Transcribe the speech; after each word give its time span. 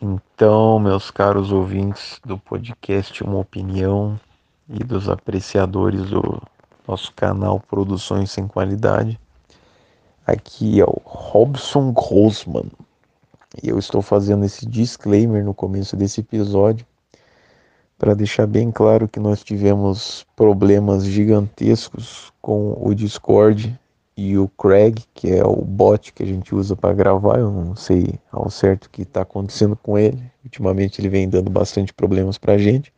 Então, 0.00 0.78
meus 0.78 1.10
caros 1.10 1.50
ouvintes 1.50 2.20
do 2.24 2.38
podcast 2.38 3.24
Uma 3.24 3.38
Opinião 3.38 4.18
e 4.68 4.78
dos 4.84 5.08
apreciadores 5.08 6.10
do 6.10 6.40
nosso 6.86 7.12
canal 7.14 7.58
Produções 7.58 8.30
Sem 8.30 8.46
Qualidade, 8.46 9.18
aqui 10.24 10.80
é 10.80 10.84
o 10.84 11.02
Robson 11.04 11.92
Grossman. 11.92 12.70
E 13.60 13.68
eu 13.70 13.76
estou 13.76 14.00
fazendo 14.00 14.44
esse 14.44 14.64
disclaimer 14.64 15.44
no 15.44 15.52
começo 15.52 15.96
desse 15.96 16.20
episódio 16.20 16.86
para 17.98 18.14
deixar 18.14 18.46
bem 18.46 18.70
claro 18.70 19.08
que 19.08 19.18
nós 19.18 19.42
tivemos 19.42 20.24
problemas 20.36 21.04
gigantescos 21.04 22.32
com 22.40 22.78
o 22.80 22.94
Discord 22.94 23.76
e 24.18 24.36
o 24.36 24.48
Craig, 24.48 25.04
que 25.14 25.30
é 25.30 25.46
o 25.46 25.54
bot 25.64 26.12
que 26.12 26.24
a 26.24 26.26
gente 26.26 26.52
usa 26.52 26.74
para 26.74 26.92
gravar. 26.92 27.38
Eu 27.38 27.52
não 27.52 27.76
sei 27.76 28.18
ao 28.32 28.50
certo 28.50 28.86
o 28.86 28.90
que 28.90 29.02
está 29.02 29.22
acontecendo 29.22 29.76
com 29.76 29.96
ele. 29.96 30.20
Ultimamente 30.42 31.00
ele 31.00 31.08
vem 31.08 31.28
dando 31.28 31.48
bastante 31.48 31.94
problemas 31.94 32.36
para 32.36 32.54
a 32.54 32.58
gente. 32.58 32.92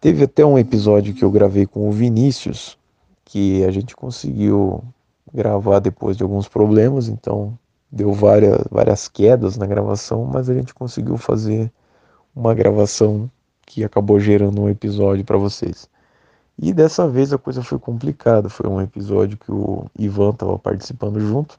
Teve 0.00 0.24
até 0.24 0.44
um 0.44 0.58
episódio 0.58 1.14
que 1.14 1.24
eu 1.24 1.30
gravei 1.30 1.66
com 1.66 1.88
o 1.88 1.92
Vinícius, 1.92 2.76
que 3.24 3.62
a 3.62 3.70
gente 3.70 3.94
conseguiu 3.94 4.82
gravar 5.32 5.78
depois 5.78 6.16
de 6.16 6.24
alguns 6.24 6.48
problemas, 6.48 7.06
então 7.06 7.56
deu 7.88 8.12
várias, 8.12 8.64
várias 8.68 9.06
quedas 9.06 9.56
na 9.56 9.66
gravação, 9.66 10.24
mas 10.24 10.50
a 10.50 10.54
gente 10.54 10.74
conseguiu 10.74 11.16
fazer 11.16 11.70
uma 12.34 12.52
gravação 12.54 13.30
que 13.64 13.84
acabou 13.84 14.18
gerando 14.18 14.62
um 14.62 14.68
episódio 14.68 15.24
para 15.24 15.38
vocês. 15.38 15.88
E 16.58 16.72
dessa 16.72 17.06
vez 17.06 17.32
a 17.32 17.38
coisa 17.38 17.62
foi 17.62 17.78
complicada. 17.78 18.48
Foi 18.48 18.68
um 18.68 18.80
episódio 18.80 19.36
que 19.36 19.52
o 19.52 19.86
Ivan 19.98 20.30
estava 20.30 20.58
participando 20.58 21.20
junto. 21.20 21.58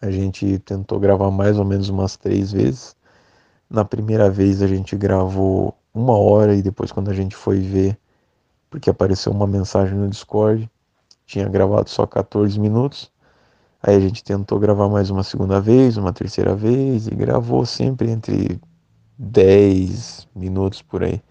A 0.00 0.10
gente 0.10 0.58
tentou 0.60 0.98
gravar 0.98 1.30
mais 1.30 1.58
ou 1.58 1.64
menos 1.64 1.88
umas 1.88 2.16
três 2.16 2.52
vezes. 2.52 2.96
Na 3.70 3.84
primeira 3.84 4.28
vez 4.28 4.60
a 4.60 4.66
gente 4.66 4.96
gravou 4.96 5.74
uma 5.94 6.16
hora 6.16 6.54
e 6.54 6.62
depois 6.62 6.90
quando 6.90 7.10
a 7.10 7.14
gente 7.14 7.36
foi 7.36 7.60
ver, 7.60 7.96
porque 8.68 8.90
apareceu 8.90 9.32
uma 9.32 9.46
mensagem 9.46 9.96
no 9.96 10.08
Discord, 10.08 10.68
tinha 11.26 11.48
gravado 11.48 11.88
só 11.88 12.06
14 12.06 12.58
minutos. 12.58 13.10
Aí 13.82 13.96
a 13.96 14.00
gente 14.00 14.22
tentou 14.22 14.58
gravar 14.58 14.88
mais 14.88 15.10
uma 15.10 15.22
segunda 15.22 15.60
vez, 15.60 15.96
uma 15.96 16.12
terceira 16.12 16.54
vez 16.54 17.06
e 17.06 17.14
gravou 17.14 17.64
sempre 17.64 18.10
entre 18.10 18.60
10 19.18 20.28
minutos 20.34 20.82
por 20.82 21.02
aí. 21.04 21.22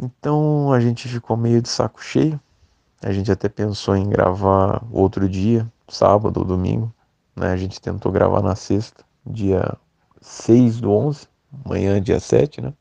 Então 0.00 0.72
a 0.72 0.78
gente 0.78 1.08
ficou 1.08 1.36
meio 1.36 1.60
de 1.60 1.68
saco 1.68 2.02
cheio. 2.02 2.40
A 3.02 3.12
gente 3.12 3.30
até 3.32 3.48
pensou 3.48 3.96
em 3.96 4.08
gravar 4.08 4.82
outro 4.92 5.28
dia, 5.28 5.66
sábado 5.88 6.38
ou 6.38 6.44
domingo. 6.44 6.94
Né? 7.34 7.50
A 7.50 7.56
gente 7.56 7.80
tentou 7.80 8.12
gravar 8.12 8.40
na 8.40 8.54
sexta, 8.54 9.04
dia 9.26 9.76
6 10.20 10.80
do 10.80 10.92
11, 10.92 11.26
amanhã 11.64 12.00
dia 12.00 12.20
7, 12.20 12.60
né? 12.60 12.72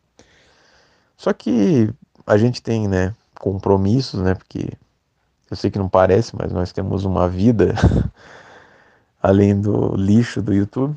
Só 1.16 1.34
que 1.34 1.92
a 2.26 2.38
gente 2.38 2.62
tem, 2.62 2.88
né, 2.88 3.16
compromissos, 3.40 4.22
né? 4.22 4.36
Porque 4.36 4.70
eu 5.50 5.58
sei 5.58 5.72
que 5.72 5.80
não 5.80 5.90
parece, 5.90 6.36
mas 6.36 6.52
nós 6.52 6.72
temos 6.72 7.04
uma 7.04 7.28
vida 7.28 7.74
além 9.22 9.60
do 9.60 9.96
lixo 9.96 10.42
do 10.42 10.54
YouTube. 10.54 10.96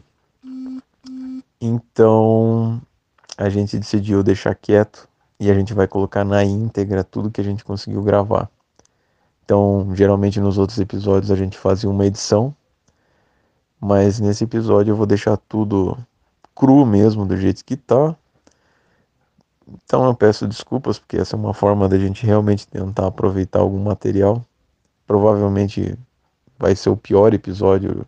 Então 1.60 2.80
a 3.38 3.48
gente 3.48 3.78
decidiu 3.78 4.22
deixar 4.22 4.54
quieto 4.54 5.09
e 5.40 5.50
a 5.50 5.54
gente 5.54 5.72
vai 5.72 5.88
colocar 5.88 6.22
na 6.22 6.44
íntegra 6.44 7.02
tudo 7.02 7.30
que 7.30 7.40
a 7.40 7.44
gente 7.44 7.64
conseguiu 7.64 8.02
gravar. 8.02 8.50
Então, 9.42 9.88
geralmente 9.94 10.38
nos 10.38 10.58
outros 10.58 10.78
episódios 10.78 11.30
a 11.30 11.34
gente 11.34 11.56
fazia 11.56 11.88
uma 11.88 12.04
edição, 12.04 12.54
mas 13.80 14.20
nesse 14.20 14.44
episódio 14.44 14.92
eu 14.92 14.96
vou 14.96 15.06
deixar 15.06 15.38
tudo 15.38 15.96
cru 16.54 16.84
mesmo, 16.84 17.24
do 17.24 17.36
jeito 17.38 17.64
que 17.64 17.74
tá. 17.74 18.14
Então 19.66 20.04
eu 20.04 20.14
peço 20.14 20.46
desculpas, 20.46 20.98
porque 20.98 21.16
essa 21.16 21.34
é 21.34 21.38
uma 21.38 21.54
forma 21.54 21.88
da 21.88 21.98
gente 21.98 22.26
realmente 22.26 22.68
tentar 22.68 23.06
aproveitar 23.06 23.60
algum 23.60 23.82
material. 23.82 24.44
Provavelmente 25.06 25.98
vai 26.58 26.76
ser 26.76 26.90
o 26.90 26.96
pior 26.96 27.32
episódio 27.32 28.06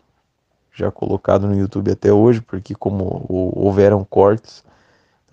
já 0.71 0.91
colocado 0.91 1.47
no 1.47 1.57
YouTube 1.57 1.91
até 1.91 2.13
hoje, 2.13 2.41
porque 2.41 2.75
como 2.75 3.25
houveram 3.27 4.03
cortes, 4.03 4.63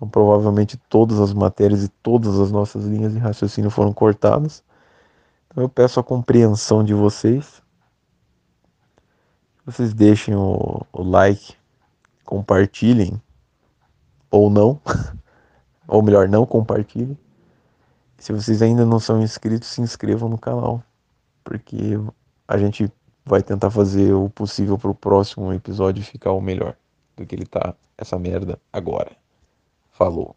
então, 0.01 0.09
provavelmente 0.09 0.77
todas 0.89 1.19
as 1.19 1.31
matérias 1.31 1.83
e 1.83 1.87
todas 1.87 2.39
as 2.39 2.51
nossas 2.51 2.85
linhas 2.85 3.13
de 3.13 3.19
raciocínio 3.19 3.69
foram 3.69 3.93
cortadas. 3.93 4.63
Então, 5.45 5.63
eu 5.63 5.69
peço 5.69 5.99
a 5.99 6.03
compreensão 6.03 6.83
de 6.83 6.91
vocês. 6.91 7.61
Vocês 9.63 9.93
deixem 9.93 10.35
o, 10.35 10.81
o 10.91 11.03
like, 11.03 11.53
compartilhem 12.25 13.21
ou 14.31 14.49
não, 14.49 14.81
ou 15.87 16.01
melhor, 16.01 16.27
não 16.27 16.47
compartilhem. 16.47 17.15
Se 18.17 18.33
vocês 18.33 18.63
ainda 18.63 18.83
não 18.83 18.99
são 18.99 19.21
inscritos, 19.21 19.67
se 19.67 19.81
inscrevam 19.81 20.27
no 20.29 20.37
canal, 20.37 20.83
porque 21.43 21.99
a 22.47 22.57
gente 22.57 22.91
vai 23.23 23.43
tentar 23.43 23.69
fazer 23.69 24.13
o 24.13 24.31
possível 24.31 24.79
para 24.79 24.89
o 24.89 24.95
próximo 24.95 25.53
episódio 25.53 26.03
ficar 26.03 26.31
o 26.31 26.41
melhor 26.41 26.75
do 27.15 27.23
que 27.23 27.35
ele 27.35 27.45
tá 27.45 27.75
essa 27.99 28.17
merda 28.17 28.59
agora. 28.73 29.20
Falou. 30.01 30.35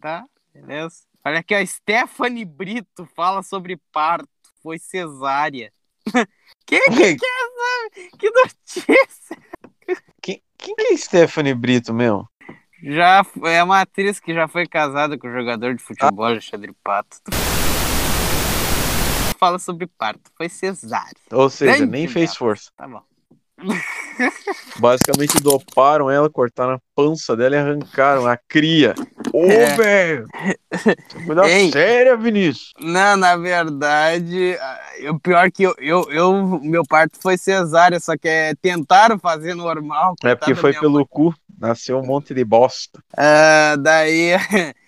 Tá, 0.00 0.24
beleza. 0.54 0.98
Olha 1.24 1.40
aqui, 1.40 1.52
a 1.52 1.66
Stephanie 1.66 2.44
Brito 2.44 3.04
fala 3.16 3.42
sobre 3.42 3.76
parto. 3.90 4.28
Foi 4.62 4.78
cesárea. 4.78 5.72
Quem 6.64 6.78
que, 6.94 7.16
que 7.16 7.26
é 7.26 8.06
essa? 8.06 8.16
Que 8.16 8.30
notícia? 8.30 9.36
Quem, 10.22 10.40
quem 10.56 10.76
que 10.76 10.92
é 10.92 10.96
Stephanie 10.96 11.54
Brito, 11.54 11.92
meu? 11.92 12.24
Já 12.80 13.26
é 13.46 13.64
uma 13.64 13.80
atriz 13.80 14.20
que 14.20 14.32
já 14.32 14.46
foi 14.46 14.68
casada 14.68 15.18
com 15.18 15.26
um 15.26 15.32
jogador 15.32 15.74
de 15.74 15.82
futebol, 15.82 16.24
ah. 16.24 16.28
Alexandre 16.28 16.72
Pato. 16.84 17.18
Fala 19.36 19.58
sobre 19.58 19.88
parto. 19.88 20.30
Foi 20.36 20.48
cesárea. 20.48 21.16
Ou 21.32 21.50
seja, 21.50 21.80
nem, 21.80 21.86
nem 21.86 22.06
fez 22.06 22.36
força. 22.36 22.70
Tá 22.76 22.86
bom. 22.86 23.02
Basicamente 24.78 25.40
doparam 25.42 26.10
ela, 26.10 26.30
cortaram 26.30 26.74
a 26.74 26.80
pança 26.94 27.36
dela 27.36 27.56
e 27.56 27.58
arrancaram 27.58 28.26
a 28.26 28.36
cria. 28.36 28.94
Ô, 29.32 29.44
é. 29.44 29.76
velho! 29.76 30.26
Cuidado 31.26 31.48
séria, 31.72 32.16
Vinícius. 32.16 32.72
Não, 32.80 33.16
na 33.16 33.36
verdade, 33.36 34.56
o 35.10 35.18
pior 35.18 35.46
é 35.46 35.50
que 35.50 35.64
eu, 35.64 35.74
eu, 35.78 36.10
eu, 36.10 36.60
meu 36.62 36.82
parto 36.84 37.18
foi 37.20 37.36
cesárea, 37.36 38.00
só 38.00 38.16
que 38.16 38.28
é, 38.28 38.54
tentaram 38.60 39.18
fazer 39.18 39.54
normal. 39.54 40.14
É 40.24 40.34
porque 40.34 40.54
foi 40.54 40.72
pelo 40.72 40.94
mãe. 40.94 41.06
cu, 41.08 41.34
nasceu 41.58 41.98
um 41.98 42.06
monte 42.06 42.32
de 42.32 42.44
bosta. 42.44 43.00
Uh, 43.14 43.76
daí. 43.78 44.32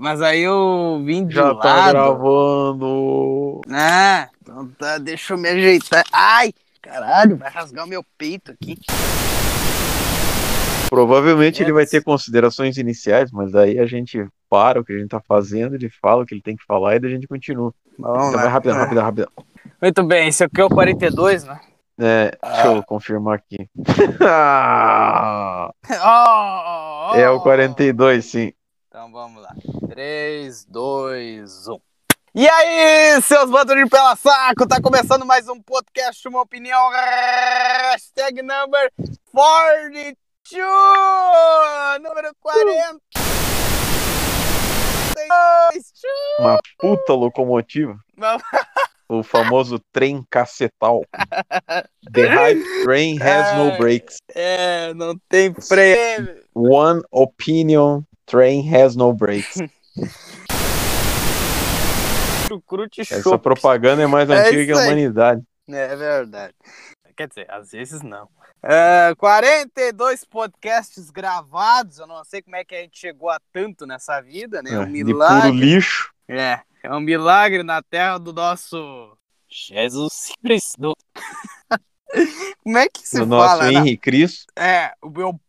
Mas 0.00 0.22
aí 0.22 0.42
eu 0.42 1.02
vim 1.04 1.26
de 1.26 1.34
Já 1.34 1.42
tá 1.42 1.48
lado. 1.48 1.62
tá 1.62 1.90
gravando. 1.90 3.60
Ah, 3.70 4.28
então 4.40 4.68
tá, 4.78 4.98
deixa 4.98 5.34
eu 5.34 5.38
me 5.38 5.48
ajeitar. 5.48 6.04
Ai! 6.12 6.52
Caralho, 6.82 7.36
vai 7.36 7.48
rasgar 7.48 7.84
o 7.84 7.88
meu 7.88 8.04
peito 8.18 8.50
aqui. 8.50 8.76
Provavelmente 10.90 11.62
é, 11.62 11.64
ele 11.64 11.72
vai 11.72 11.86
ter 11.86 12.02
considerações 12.02 12.76
iniciais, 12.76 13.30
mas 13.30 13.54
aí 13.54 13.78
a 13.78 13.86
gente 13.86 14.26
para 14.50 14.80
o 14.80 14.84
que 14.84 14.92
a 14.92 14.98
gente 14.98 15.08
tá 15.08 15.20
fazendo, 15.20 15.76
ele 15.76 15.88
fala 15.88 16.22
o 16.22 16.26
que 16.26 16.34
ele 16.34 16.42
tem 16.42 16.56
que 16.56 16.64
falar 16.66 16.96
e 16.96 16.98
daí 16.98 17.12
a 17.12 17.14
gente 17.14 17.28
continua. 17.28 17.72
Vamos 17.98 18.28
então 18.28 18.32
lá. 18.32 18.42
vai 18.42 18.48
rapidão, 18.48 18.76
rapidão, 18.76 19.04
rapidão. 19.04 19.28
Muito 19.80 20.02
bem, 20.02 20.28
esse 20.28 20.44
aqui 20.44 20.60
é 20.60 20.64
o 20.64 20.68
42, 20.68 21.44
né? 21.44 21.60
É, 21.98 22.36
deixa 22.42 22.66
eu 22.66 22.82
confirmar 22.82 23.36
aqui. 23.36 23.70
oh, 26.04 27.14
é 27.16 27.30
o 27.30 27.40
42, 27.40 28.24
sim. 28.24 28.52
Então 28.88 29.10
vamos 29.12 29.40
lá. 29.40 29.54
3, 29.88 30.64
2, 30.64 31.68
1. 31.68 31.91
E 32.34 32.48
aí, 32.48 33.20
seus 33.20 33.50
bandos 33.50 33.76
de 33.76 33.86
pela 33.90 34.16
saco, 34.16 34.66
tá 34.66 34.80
começando 34.80 35.26
mais 35.26 35.46
um 35.48 35.60
podcast, 35.60 36.26
uma 36.26 36.40
opinião, 36.40 36.80
hashtag 36.88 38.40
number 38.40 38.90
42, 39.30 40.16
número 42.00 42.34
40. 42.40 43.00
Uma 46.38 46.58
puta 46.78 47.12
locomotiva. 47.12 47.98
o 49.10 49.22
famoso 49.22 49.78
trem 49.92 50.24
cacetal. 50.30 51.02
The 52.14 52.26
hype 52.28 52.82
train 52.82 53.18
has 53.20 53.48
é, 53.48 53.56
no 53.58 53.76
brakes. 53.76 54.16
É, 54.34 54.94
não 54.94 55.18
tem 55.28 55.52
freio. 55.52 56.42
One 56.54 57.02
opinion 57.10 58.04
train 58.24 58.74
has 58.74 58.96
no 58.96 59.12
brakes. 59.12 59.58
chucrute 62.52 63.00
Essa 63.00 63.38
propaganda 63.38 64.02
é 64.02 64.06
mais 64.06 64.28
é 64.28 64.34
antiga 64.34 64.64
que 64.64 64.72
a 64.72 64.82
humanidade. 64.82 65.42
É 65.68 65.96
verdade. 65.96 66.54
Quer 67.16 67.28
dizer, 67.28 67.50
às 67.50 67.70
vezes 67.70 68.02
não. 68.02 68.28
É, 68.62 69.14
42 69.16 70.24
podcasts 70.24 71.10
gravados. 71.10 71.98
Eu 71.98 72.06
não 72.06 72.24
sei 72.24 72.42
como 72.42 72.56
é 72.56 72.64
que 72.64 72.74
a 72.74 72.80
gente 72.80 72.98
chegou 72.98 73.28
a 73.28 73.38
tanto 73.52 73.86
nessa 73.86 74.20
vida, 74.20 74.62
né? 74.62 74.72
É 74.72 74.78
um 74.78 74.86
milagre. 74.86 75.50
De 75.52 75.58
puro 75.58 75.64
lixo. 75.64 76.12
É, 76.28 76.60
é 76.82 76.94
um 76.94 77.00
milagre 77.00 77.62
na 77.62 77.82
terra 77.82 78.18
do 78.18 78.32
nosso 78.32 79.16
Jesus 79.48 80.32
Cristo. 80.42 80.94
como 82.62 82.78
é 82.78 82.88
que 82.88 83.06
se 83.06 83.18
do 83.18 83.26
fala? 83.26 83.56
nosso 83.56 83.64
Henrique 83.64 84.02
Cristo. 84.02 84.52
É, 84.56 84.92
o 85.02 85.10
meu 85.10 85.40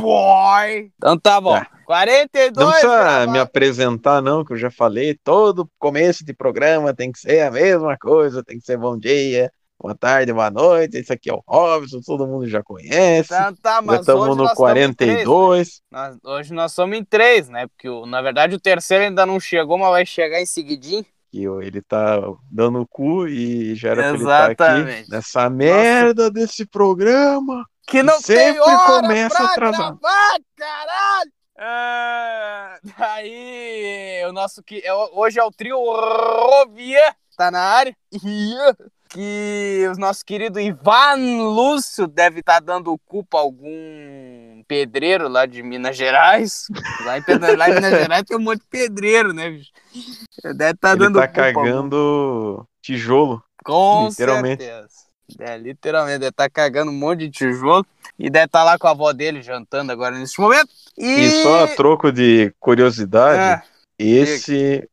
Boy. 0.00 0.90
Então 0.96 1.18
tá 1.18 1.40
bom. 1.40 1.54
Tá. 1.58 1.68
42 1.86 2.56
Não 2.56 2.70
precisa 2.72 3.26
me 3.28 3.38
apresentar, 3.38 4.20
não, 4.20 4.44
que 4.44 4.52
eu 4.52 4.56
já 4.56 4.70
falei. 4.70 5.16
Todo 5.22 5.70
começo 5.78 6.24
de 6.24 6.34
programa 6.34 6.92
tem 6.94 7.12
que 7.12 7.18
ser 7.20 7.40
a 7.42 7.50
mesma 7.50 7.96
coisa, 7.96 8.42
tem 8.42 8.58
que 8.58 8.64
ser 8.64 8.76
bom 8.76 8.98
dia, 8.98 9.50
boa 9.80 9.94
tarde, 9.94 10.32
boa 10.32 10.50
noite. 10.50 10.96
Esse 10.96 11.12
aqui 11.12 11.30
é 11.30 11.32
o 11.32 11.42
Robson, 11.46 12.00
todo 12.04 12.26
mundo 12.26 12.48
já 12.48 12.60
conhece. 12.62 13.32
Então 13.32 13.54
tá, 13.62 13.74
já 13.76 13.82
mas 13.82 14.00
estamos 14.00 14.22
hoje 14.26 14.36
no 14.36 14.42
nós 14.42 14.50
estamos 14.52 14.76
em 14.80 14.92
três, 14.94 15.16
né? 15.18 15.24
42. 15.24 15.80
Nós- 15.90 16.18
hoje 16.24 16.52
nós 16.54 16.72
somos 16.72 16.98
em 16.98 17.04
três, 17.04 17.48
né? 17.48 17.66
Porque 17.68 17.88
na 18.08 18.20
verdade 18.20 18.56
o 18.56 18.60
terceiro 18.60 19.04
ainda 19.04 19.24
não 19.24 19.38
chegou, 19.38 19.78
mas 19.78 19.90
vai 19.90 20.04
chegar 20.06 20.40
em 20.40 20.46
seguidinho. 20.46 21.04
que 21.30 21.44
ele 21.44 21.82
tá 21.82 22.18
dando 22.50 22.80
o 22.80 22.86
cu 22.88 23.28
e 23.28 23.74
já 23.74 23.90
era 23.90 24.02
pra 24.02 24.08
ele 24.10 24.18
estar 24.18 24.50
Exatamente. 24.50 25.00
aqui 25.02 25.10
nessa 25.10 25.50
merda 25.50 26.30
desse 26.30 26.64
programa. 26.64 27.64
Que 27.86 28.02
não 28.02 28.20
Sempre 28.20 28.52
tem 28.54 28.60
hora 28.60 29.00
começa 29.02 29.36
pra 29.36 29.46
atrasado. 29.52 29.98
gravar, 30.00 30.38
caralho! 30.56 31.32
Ah, 31.58 32.78
aí, 32.98 34.22
o 34.28 34.32
nosso 34.32 34.62
que 34.62 34.80
é, 34.84 34.92
hoje 34.92 35.38
é 35.38 35.44
o 35.44 35.50
trio 35.50 35.78
Rovia, 35.78 37.14
tá 37.36 37.50
na 37.50 37.60
área. 37.60 37.96
Que 39.08 39.88
o 39.94 39.98
nosso 40.00 40.24
querido 40.24 40.58
Ivan 40.58 41.14
Lúcio 41.54 42.08
deve 42.08 42.40
estar 42.40 42.60
dando 42.60 42.98
culpa 43.06 43.38
a 43.38 43.40
algum 43.40 44.62
pedreiro 44.66 45.28
lá 45.28 45.46
de 45.46 45.62
Minas 45.62 45.96
Gerais. 45.96 46.64
Lá 47.04 47.16
em, 47.16 47.22
lá 47.56 47.70
em 47.70 47.74
Minas 47.76 47.90
Gerais 48.02 48.24
tem 48.24 48.36
um 48.36 48.40
monte 48.40 48.58
de 48.62 48.66
pedreiro, 48.68 49.32
né, 49.32 49.48
bicho? 49.48 49.70
Deve 50.56 50.72
estar 50.72 50.90
ele 50.90 50.98
dando 50.98 51.20
tá 51.20 51.28
culpa 51.28 51.46
algum. 51.46 51.62
cagando 51.62 52.68
tijolo. 52.82 53.42
Com 53.64 54.08
Literalmente. 54.10 54.64
certeza. 54.64 55.05
É, 55.38 55.56
literalmente, 55.56 56.20
deve 56.20 56.30
estar 56.30 56.48
cagando 56.48 56.90
um 56.90 56.94
monte 56.94 57.20
de 57.20 57.30
tijolo 57.30 57.84
e 58.18 58.30
deve 58.30 58.46
estar 58.46 58.64
lá 58.64 58.78
com 58.78 58.86
a 58.86 58.92
avó 58.92 59.12
dele 59.12 59.42
jantando 59.42 59.92
agora 59.92 60.18
nesse 60.18 60.40
momento. 60.40 60.68
E, 60.96 61.04
E 61.04 61.42
só 61.42 61.64
a 61.64 61.68
troco 61.68 62.12
de 62.12 62.52
curiosidade, 62.58 63.62
É, 63.62 63.62
esse, 63.98 64.88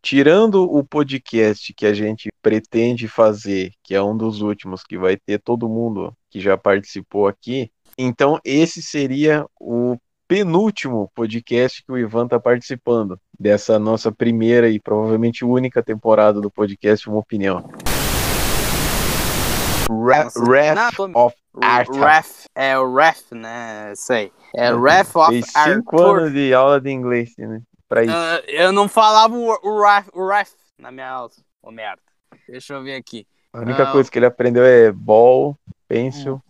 tirando 0.00 0.62
o 0.62 0.84
podcast 0.84 1.72
que 1.74 1.86
a 1.86 1.92
gente 1.94 2.30
pretende 2.40 3.08
fazer, 3.08 3.72
que 3.82 3.94
é 3.94 4.02
um 4.02 4.16
dos 4.16 4.40
últimos, 4.40 4.82
que 4.82 4.96
vai 4.96 5.16
ter 5.16 5.38
todo 5.38 5.68
mundo 5.68 6.12
que 6.30 6.40
já 6.40 6.56
participou 6.56 7.26
aqui, 7.26 7.70
então 7.98 8.40
esse 8.44 8.82
seria 8.82 9.44
o 9.60 9.96
penúltimo 10.26 11.10
podcast 11.14 11.84
que 11.84 11.92
o 11.92 11.98
Ivan 11.98 12.26
tá 12.26 12.40
participando 12.40 13.18
dessa 13.38 13.78
nossa 13.78 14.10
primeira 14.10 14.70
e 14.70 14.80
provavelmente 14.80 15.44
única 15.44 15.82
temporada 15.82 16.40
do 16.40 16.50
podcast 16.50 17.06
Uma 17.08 17.18
Opinião. 17.18 17.70
Wrath 20.00 20.94
tô- 20.96 21.10
of 21.14 21.36
Arthur. 21.60 22.00
Ref, 22.00 22.46
é 22.54 22.78
o 22.78 22.94
Ref, 22.94 23.32
né? 23.32 23.92
Sei. 23.94 24.32
É 24.54 24.74
Ref 24.74 25.16
of 25.16 25.30
Fez 25.30 25.46
cinco 25.46 25.96
Arthur. 26.00 26.18
anos 26.20 26.32
de 26.32 26.54
aula 26.54 26.80
de 26.80 26.90
inglês, 26.90 27.32
né? 27.38 27.60
Pra 27.88 28.02
isso. 28.04 28.12
Ah, 28.14 28.40
eu 28.48 28.72
não 28.72 28.88
falava 28.88 29.34
o, 29.36 29.82
ref, 29.82 30.08
o 30.14 30.26
Ref 30.26 30.50
na 30.78 30.90
minha 30.90 31.08
aula. 31.10 31.30
Ô, 31.62 31.70
merda. 31.70 32.00
Deixa 32.48 32.74
eu 32.74 32.82
ver 32.82 32.96
aqui. 32.96 33.26
A 33.52 33.58
única 33.60 33.84
não. 33.84 33.92
coisa 33.92 34.10
que 34.10 34.18
ele 34.18 34.26
aprendeu 34.26 34.64
é 34.64 34.90
ball, 34.90 35.56
pencil. 35.86 36.42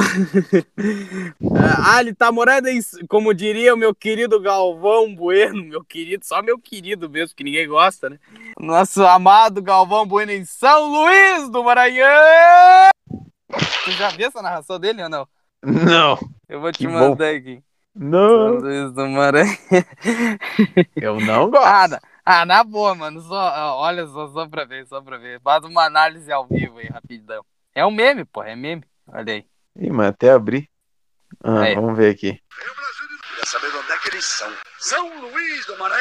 ah, 1.84 2.00
ele 2.00 2.14
tá 2.14 2.32
morando 2.32 2.68
em, 2.68 2.80
como 3.08 3.34
diria 3.34 3.74
o 3.74 3.76
meu 3.76 3.94
querido 3.94 4.40
Galvão 4.40 5.14
Bueno, 5.14 5.64
meu 5.64 5.84
querido, 5.84 6.24
só 6.24 6.42
meu 6.42 6.58
querido 6.58 7.08
mesmo, 7.08 7.34
que 7.36 7.44
ninguém 7.44 7.68
gosta, 7.68 8.10
né? 8.10 8.18
Nosso 8.58 9.04
amado 9.04 9.62
Galvão 9.62 10.06
Bueno 10.06 10.32
em 10.32 10.44
São 10.44 10.86
Luís 10.86 11.50
do 11.50 11.62
Maranhão! 11.62 12.90
Tu 13.84 13.90
já 13.92 14.08
viu 14.10 14.28
essa 14.28 14.42
narração 14.42 14.78
dele 14.78 15.02
ou 15.02 15.08
não? 15.08 15.28
Não, 15.62 16.18
Eu 16.48 16.60
vou 16.60 16.72
te 16.72 16.78
Que 16.78 16.86
bom. 16.86 16.92
mandar 17.10 17.34
aqui. 17.34 17.62
São 17.94 18.06
não, 18.08 18.60
Luís 18.60 18.92
do 18.92 19.08
Maranhão. 19.08 19.56
eu 20.96 21.20
não 21.20 21.50
gosto. 21.50 21.64
Ah, 21.66 21.88
na, 21.88 22.00
ah, 22.24 22.46
na 22.46 22.64
boa, 22.64 22.94
mano. 22.94 23.20
Só, 23.22 23.34
ó, 23.34 23.80
olha 23.82 24.06
só, 24.06 24.28
só 24.28 24.48
pra 24.48 24.64
ver, 24.64 24.86
só 24.86 25.00
pra 25.02 25.18
ver. 25.18 25.40
Faz 25.40 25.64
uma 25.64 25.84
análise 25.84 26.30
ao 26.32 26.46
vivo 26.46 26.78
aí, 26.78 26.86
rapidão. 26.86 27.44
É 27.74 27.84
um 27.84 27.90
meme, 27.90 28.24
pô, 28.24 28.42
é 28.42 28.54
meme. 28.56 28.84
Olha 29.08 29.34
aí. 29.34 29.49
Ih, 29.76 29.90
mas 29.90 30.08
até 30.08 30.30
abrir. 30.30 30.68
Ah, 31.42 31.62
Aí. 31.62 31.74
vamos 31.74 31.96
ver 31.96 32.10
aqui. 32.10 32.32
Queria 32.32 33.46
saber 33.46 33.68
onde 33.68 33.92
é 33.92 33.96
que 33.98 34.08
eles 34.08 34.24
são. 34.24 34.52
São 34.78 35.20
Luís 35.20 35.66
do 35.66 35.78
Maranhão! 35.78 36.00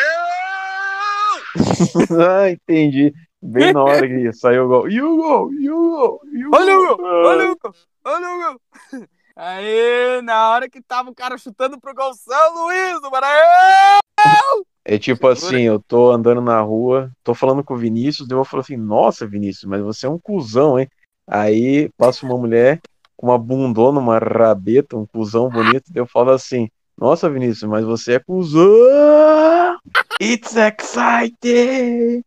ah, 2.20 2.50
entendi. 2.50 3.14
Bem 3.42 3.74
na 3.74 3.84
hora 3.84 4.08
que 4.08 4.34
saiu 4.34 4.66
o 4.66 4.68
gol. 4.68 4.90
E 4.90 5.02
o 5.02 5.16
gol, 5.16 5.54
e 5.54 5.70
o 5.70 5.76
gol, 5.76 6.22
e 6.34 6.46
o 6.46 6.52
Olha 6.54 6.78
o 6.78 6.98
gol. 6.98 7.06
olha 7.06 7.52
o 7.52 7.58
gol, 7.58 7.74
olha 8.06 8.28
o 8.28 8.38
gol. 8.38 8.62
Aí, 9.36 10.22
na 10.22 10.50
hora 10.50 10.70
que 10.70 10.82
tava 10.82 11.10
o 11.10 11.16
cara 11.16 11.38
chutando 11.38 11.80
pro 11.80 11.96
gol, 11.96 12.14
São 12.14 12.66
Luís 12.66 13.02
do 13.02 13.10
Maranhão! 13.10 14.00
É 14.84 14.98
tipo 14.98 15.28
assim, 15.28 15.62
eu 15.62 15.80
tô 15.80 16.12
andando 16.12 16.42
na 16.42 16.60
rua, 16.60 17.12
tô 17.24 17.34
falando 17.34 17.64
com 17.64 17.76
o 17.76 17.78
Vinícius, 17.78 18.28
daí 18.28 18.38
eu 18.38 18.44
falo 18.44 18.62
assim, 18.62 18.76
nossa, 18.76 19.26
Vinícius, 19.26 19.64
mas 19.64 19.82
você 19.82 20.08
é 20.08 20.10
um 20.10 20.20
cuzão, 20.20 20.78
hein? 20.78 20.90
Aí 21.26 21.90
passa 21.96 22.26
uma 22.26 22.38
mulher 22.38 22.82
uma 23.22 23.38
bundona, 23.38 24.00
uma 24.00 24.18
rabeta, 24.18 24.98
um 24.98 25.06
cuzão 25.06 25.50
bonito, 25.50 25.92
eu 25.94 26.06
falo 26.06 26.32
assim, 26.32 26.70
nossa, 26.98 27.30
Vinícius, 27.30 27.70
mas 27.70 27.86
você 27.86 28.14
é 28.14 28.20
cuzão! 28.20 29.78
It's 30.22 30.56
exciting! 30.56 32.24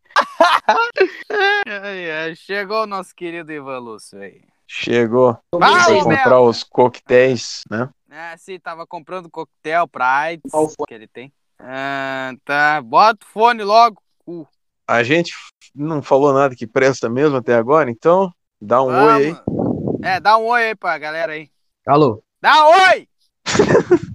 Ai, 1.67 2.11
ai, 2.11 2.35
Chegou 2.37 2.83
o 2.83 2.87
nosso 2.87 3.15
querido 3.15 3.53
Ivan 3.53 3.79
Lúcio 3.79 4.21
aí. 4.21 4.41
Chegou. 4.67 5.37
Vai, 5.55 5.85
Foi 5.85 5.99
comprar 5.99 6.17
merda. 6.17 6.41
os 6.41 6.63
coquetéis, 6.65 7.63
né? 7.71 7.91
É, 8.11 8.37
sim, 8.37 8.59
tava 8.59 8.87
comprando 8.87 9.31
coquetel 9.31 9.87
pra 9.89 10.07
AIDS 10.07 10.51
que 10.87 10.95
ele 10.95 11.07
tem. 11.07 11.33
Ah, 11.59 12.33
tá, 12.45 12.81
bota 12.81 13.25
o 13.25 13.29
fone 13.29 13.63
logo. 13.63 14.01
cu. 14.25 14.47
A 14.89 15.03
gente 15.03 15.33
não 15.75 16.03
falou 16.03 16.33
nada 16.33 16.55
que 16.55 16.67
presta 16.67 17.09
mesmo 17.09 17.37
até 17.37 17.55
agora, 17.55 17.91
então 17.91 18.33
dá 18.61 18.83
um 18.83 18.89
oi 18.89 19.13
aí. 19.13 19.37
É, 20.03 20.19
dá 20.21 20.37
um 20.37 20.47
oi 20.47 20.65
aí 20.69 20.75
pra 20.75 20.99
galera 20.99 21.33
aí. 21.33 21.49
Alô? 21.87 22.23
Dá 22.41 22.53
um 22.67 22.73
oi! 22.91 23.09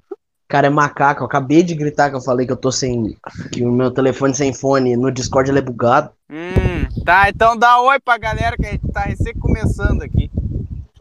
Cara, 0.49 0.67
é 0.67 0.69
macaco. 0.69 1.21
Eu 1.21 1.25
acabei 1.25 1.61
de 1.61 1.75
gritar 1.75 2.09
que 2.09 2.15
eu 2.15 2.21
falei 2.21 2.45
que 2.45 2.51
eu 2.53 2.57
tô 2.57 2.71
sem. 2.71 3.17
Que 3.51 3.63
o 3.65 3.71
meu 3.71 3.91
telefone 3.91 4.33
sem 4.33 4.53
fone 4.53 4.95
no 4.95 5.11
Discord 5.11 5.49
ele 5.49 5.59
é 5.59 5.61
bugado. 5.61 6.11
Hum, 6.29 7.03
tá, 7.05 7.29
então 7.29 7.57
dá 7.57 7.79
oi 7.81 7.99
pra 7.99 8.17
galera 8.17 8.55
que 8.55 8.65
a 8.65 8.71
gente 8.71 8.87
tá 8.91 9.01
recém 9.01 9.33
começando 9.33 10.01
aqui. 10.03 10.29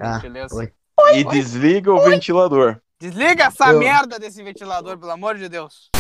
Ah, 0.01 0.19
Beleza? 0.19 0.55
oi. 0.55 0.73
E 1.15 1.25
desliga 1.25 1.93
o 1.93 2.01
ventilador. 2.01 2.79
Desliga 3.01 3.45
essa 3.45 3.71
Eu- 3.71 3.79
merda 3.79 4.19
desse 4.19 4.43
ventilador, 4.43 4.99
pelo 4.99 5.13
amor 5.13 5.37
de 5.37 5.49
Deus. 5.49 5.91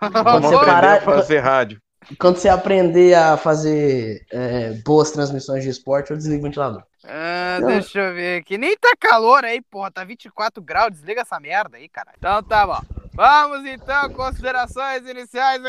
Vamos 0.00 0.50
você 0.50 0.64
parar- 0.64 0.98
a 0.98 1.00
fazer 1.00 1.38
rádio. 1.40 1.80
Quando 2.18 2.36
você 2.36 2.48
aprender 2.48 3.14
a 3.14 3.36
fazer 3.36 4.24
é, 4.30 4.72
boas 4.84 5.10
transmissões 5.10 5.64
de 5.64 5.70
esporte, 5.70 6.10
eu 6.10 6.16
desligo 6.16 6.40
o 6.40 6.44
ventilador. 6.44 6.82
Ah, 7.04 7.58
Não. 7.60 7.68
deixa 7.68 7.98
eu 7.98 8.14
ver 8.14 8.40
aqui. 8.40 8.56
Nem 8.58 8.76
tá 8.76 8.92
calor 8.98 9.44
aí, 9.44 9.60
porra. 9.60 9.90
Tá 9.90 10.04
24 10.04 10.62
graus. 10.62 10.92
Desliga 10.92 11.22
essa 11.22 11.38
merda 11.40 11.76
aí, 11.76 11.88
cara. 11.88 12.12
Então 12.16 12.42
tá 12.42 12.66
bom. 12.66 12.80
Vamos 13.14 13.64
então, 13.66 14.10
considerações 14.10 15.06
iniciais. 15.08 15.62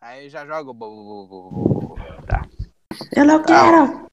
Aí 0.00 0.28
já 0.28 0.44
joga 0.44 0.70
o. 0.70 1.96
Tá. 2.26 2.42
Eu 3.16 3.24
não 3.24 3.42
quero! 3.42 4.06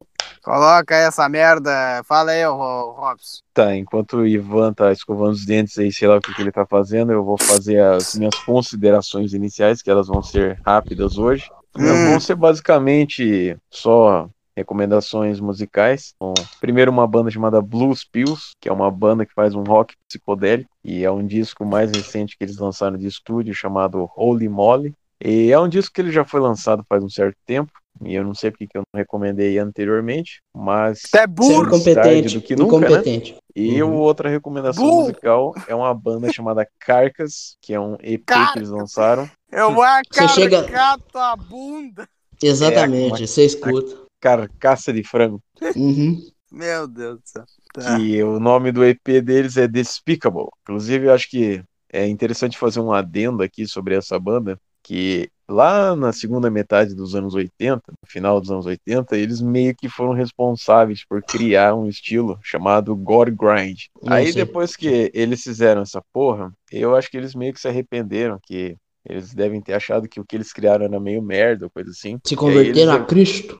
Coloca 0.43 0.95
essa 0.95 1.27
merda. 1.29 2.03
Fala 2.05 2.31
aí, 2.31 2.43
Ro- 2.45 2.91
Robson. 2.91 3.39
Tá, 3.53 3.75
enquanto 3.75 4.17
o 4.17 4.27
Ivan 4.27 4.74
tá 4.74 4.91
escovando 4.91 5.33
os 5.33 5.45
dentes 5.45 5.77
aí, 5.77 5.91
sei 5.91 6.07
lá 6.07 6.17
o 6.17 6.21
que, 6.21 6.33
que 6.33 6.41
ele 6.41 6.51
tá 6.51 6.65
fazendo, 6.65 7.12
eu 7.12 7.24
vou 7.24 7.38
fazer 7.38 7.79
as 7.81 8.15
minhas 8.15 8.36
considerações 8.45 9.33
iniciais, 9.33 9.81
que 9.81 9.91
elas 9.91 10.07
vão 10.07 10.21
ser 10.24 10.60
rápidas 10.65 11.17
hoje. 11.17 11.50
Hum. 11.75 12.10
vão 12.10 12.19
ser 12.19 12.36
basicamente 12.36 13.55
só 13.69 14.27
recomendações 14.55 15.39
musicais. 15.39 16.13
Bom, 16.19 16.33
primeiro 16.60 16.91
uma 16.91 17.07
banda 17.07 17.29
chamada 17.31 17.62
Blues 17.62 18.03
Pills, 18.03 18.53
que 18.60 18.67
é 18.67 18.74
uma 18.74 18.91
banda 18.91 19.25
que 19.25 19.33
faz 19.33 19.55
um 19.55 19.63
rock 19.63 19.95
psicodélico, 20.07 20.69
e 20.83 21.03
é 21.03 21.12
um 21.12 21.25
disco 21.25 21.65
mais 21.65 21.91
recente 21.91 22.38
que 22.38 22.43
eles 22.43 22.57
lançaram 22.57 22.98
de 22.98 23.07
estúdio, 23.07 23.53
chamado 23.53 24.10
Holy 24.15 24.50
Moly. 24.50 24.93
E 25.24 25.51
é 25.51 25.60
um 25.60 25.69
disco 25.69 25.93
que 25.93 26.01
ele 26.01 26.12
já 26.12 26.25
foi 26.25 26.39
lançado 26.39 26.83
faz 26.89 27.03
um 27.03 27.10
certo 27.10 27.38
tempo, 27.45 27.71
e 28.03 28.13
eu 28.15 28.24
não 28.24 28.34
sei 28.34 28.51
porque 28.51 28.67
que 28.67 28.77
eu 28.77 28.84
não 28.93 29.00
recomendei 29.00 29.58
anteriormente, 29.60 30.41
mas 30.55 31.00
Você 31.01 31.08
é 31.17 31.20
Você 31.20 31.24
é 31.24 31.27
burro. 31.27 31.65
incompetente. 31.67 32.34
do 32.36 32.41
que 32.41 32.55
nunca, 32.55 32.79
né? 32.79 32.88
incompetente. 32.88 33.36
E 33.55 33.84
Uhum. 33.84 33.93
outra 33.96 34.29
recomendação 34.29 34.84
Burro. 34.84 35.01
musical 35.01 35.53
é 35.67 35.75
uma 35.75 35.93
banda 35.93 36.31
chamada 36.31 36.67
Carcas, 36.79 37.55
que 37.62 37.74
é 37.74 37.79
um 37.79 37.96
EP 38.01 38.24
que 38.53 38.58
eles 38.60 38.70
lançaram. 38.70 39.29
Eu 39.51 39.74
vou 39.74 39.84
Você 40.12 40.27
chega- 40.29 40.60
acarcar 40.62 41.00
tua 41.12 41.36
bunda. 41.36 42.08
Exatamente, 42.41 43.24
É, 43.24 43.27
você 43.27 43.46
escuta. 43.46 43.96
Carcaça 44.20 44.91
de 44.93 45.03
Frango. 45.03 45.39
Uhum. 45.75 46.20
Meu 46.51 46.88
Deus 46.88 47.15
do 47.20 47.22
céu. 47.25 47.43
Tá. 47.74 47.98
Que 47.98 48.22
o 48.24 48.39
nome 48.39 48.72
do 48.72 48.84
EP 48.84 49.22
deles 49.22 49.58
é 49.58 49.67
Despicable. 49.67 50.48
Inclusive, 50.63 51.05
eu 51.08 51.13
acho 51.13 51.29
que 51.29 51.63
é 51.93 52.08
interessante 52.08 52.58
fazer 52.58 52.79
um 52.81 52.91
adendo 52.91 53.41
aqui 53.43 53.67
sobre 53.67 53.96
essa 53.96 54.20
banda, 54.20 54.58
que 54.84 55.29
lá 55.51 55.96
na 55.96 56.12
segunda 56.12 56.50
metade 56.50 56.96
dos 56.96 57.13
anos 57.13 57.36
80, 57.36 57.81
no 57.88 58.10
final 58.10 58.39
dos 58.39 58.50
anos 58.50 58.65
80, 58.65 59.17
eles 59.17 59.41
meio 59.41 59.75
que 59.75 59.89
foram 59.89 60.13
responsáveis 60.13 61.05
por 61.05 61.22
criar 61.22 61.75
um 61.75 61.88
estilo 61.88 62.39
chamado 62.41 62.96
gore 62.96 63.31
grind. 63.31 63.86
Não 64.01 64.13
Aí 64.13 64.31
sei. 64.31 64.46
depois 64.46 64.75
que 64.75 65.12
eles 65.13 65.43
fizeram 65.43 65.81
essa 65.81 66.01
porra, 66.13 66.51
eu 66.72 66.96
acho 66.96 67.10
que 67.10 67.17
eles 67.17 67.36
meio 67.36 67.53
que 67.53 67.60
se 67.60 67.67
arrependeram, 67.67 68.39
que 68.41 68.75
eles 69.08 69.34
devem 69.34 69.60
ter 69.62 69.74
achado 69.74 70.08
que 70.08 70.20
o 70.20 70.25
que 70.25 70.36
eles 70.36 70.53
criaram 70.53 70.86
era 70.86 71.00
meio 71.00 71.22
merda, 71.22 71.65
ou 71.65 71.72
coisa 71.72 71.89
assim. 71.89 72.20
Se 72.25 72.36
converteram 72.36 72.93
eles, 72.93 73.01
a 73.01 73.05
Cristo. 73.05 73.58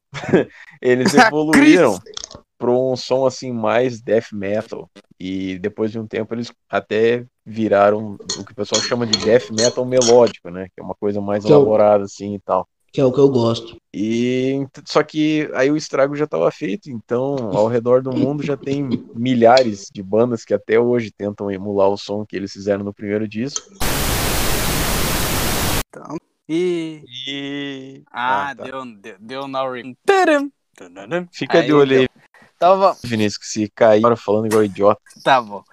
eles 0.82 1.14
evoluíram 1.14 2.00
para 2.62 2.72
um 2.72 2.96
som 2.96 3.26
assim 3.26 3.52
mais 3.52 4.00
death 4.02 4.32
metal. 4.32 4.90
E 5.20 5.58
depois 5.60 5.92
de 5.92 6.00
um 6.00 6.06
tempo 6.08 6.34
eles 6.34 6.52
até 6.70 7.26
viraram 7.46 8.20
o 8.36 8.46
que 8.46 8.52
o 8.52 8.56
pessoal 8.56 8.80
chama 8.82 9.06
de 9.06 9.16
death 9.16 9.50
metal 9.52 9.84
melódico, 9.84 10.50
né? 10.52 10.68
Que 10.74 10.80
é 10.80 10.84
uma 10.84 10.96
coisa 10.96 11.20
mais 11.20 11.44
Que 11.44 11.52
é 11.52 11.56
o- 11.56 11.58
elaborada 11.58 12.04
assim 12.04 12.36
e 12.36 12.40
tal. 12.40 12.68
Que 12.94 13.02
é 13.02 13.06
o 13.06 13.12
que 13.12 13.20
eu 13.20 13.30
gosto. 13.30 13.76
E 13.94 14.66
só 14.86 15.02
que 15.04 15.50
aí 15.54 15.72
o 15.72 15.78
estrago 15.78 16.16
já 16.16 16.26
estava 16.26 16.52
feito, 16.52 16.90
então 16.90 17.56
ao 17.56 17.68
redor 17.68 18.02
do 18.02 18.12
mundo 18.12 18.44
já 18.44 18.56
tem 18.56 19.02
milhares 19.14 19.88
de 19.94 20.04
bandas 20.04 20.46
que 20.46 20.54
até 20.54 20.80
hoje 20.80 21.12
tentam 21.12 21.50
emular 21.50 21.90
o 21.90 21.98
som 21.98 22.26
que 22.26 22.36
eles 22.36 22.52
fizeram 22.52 22.84
no 22.84 22.94
primeiro 22.94 23.28
disco. 23.28 23.62
E. 26.48 27.04
E 27.28 28.04
Ah, 28.12 28.54
tá. 28.56 28.64
deu, 28.64 28.84
deu, 28.98 29.16
deu 29.20 29.44
tadam. 30.06 30.52
fica 31.32 31.64
de 31.64 31.72
Aí 31.72 31.74
olho 31.74 32.00
aí, 32.00 32.08
Vamos. 32.62 33.00
Vinícius, 33.04 33.48
se 33.48 33.70
cair 33.70 33.98
agora 33.98 34.16
falando 34.16 34.46
igual 34.46 34.64
idiota. 34.64 35.02
Tá 35.24 35.42
bom. 35.42 35.64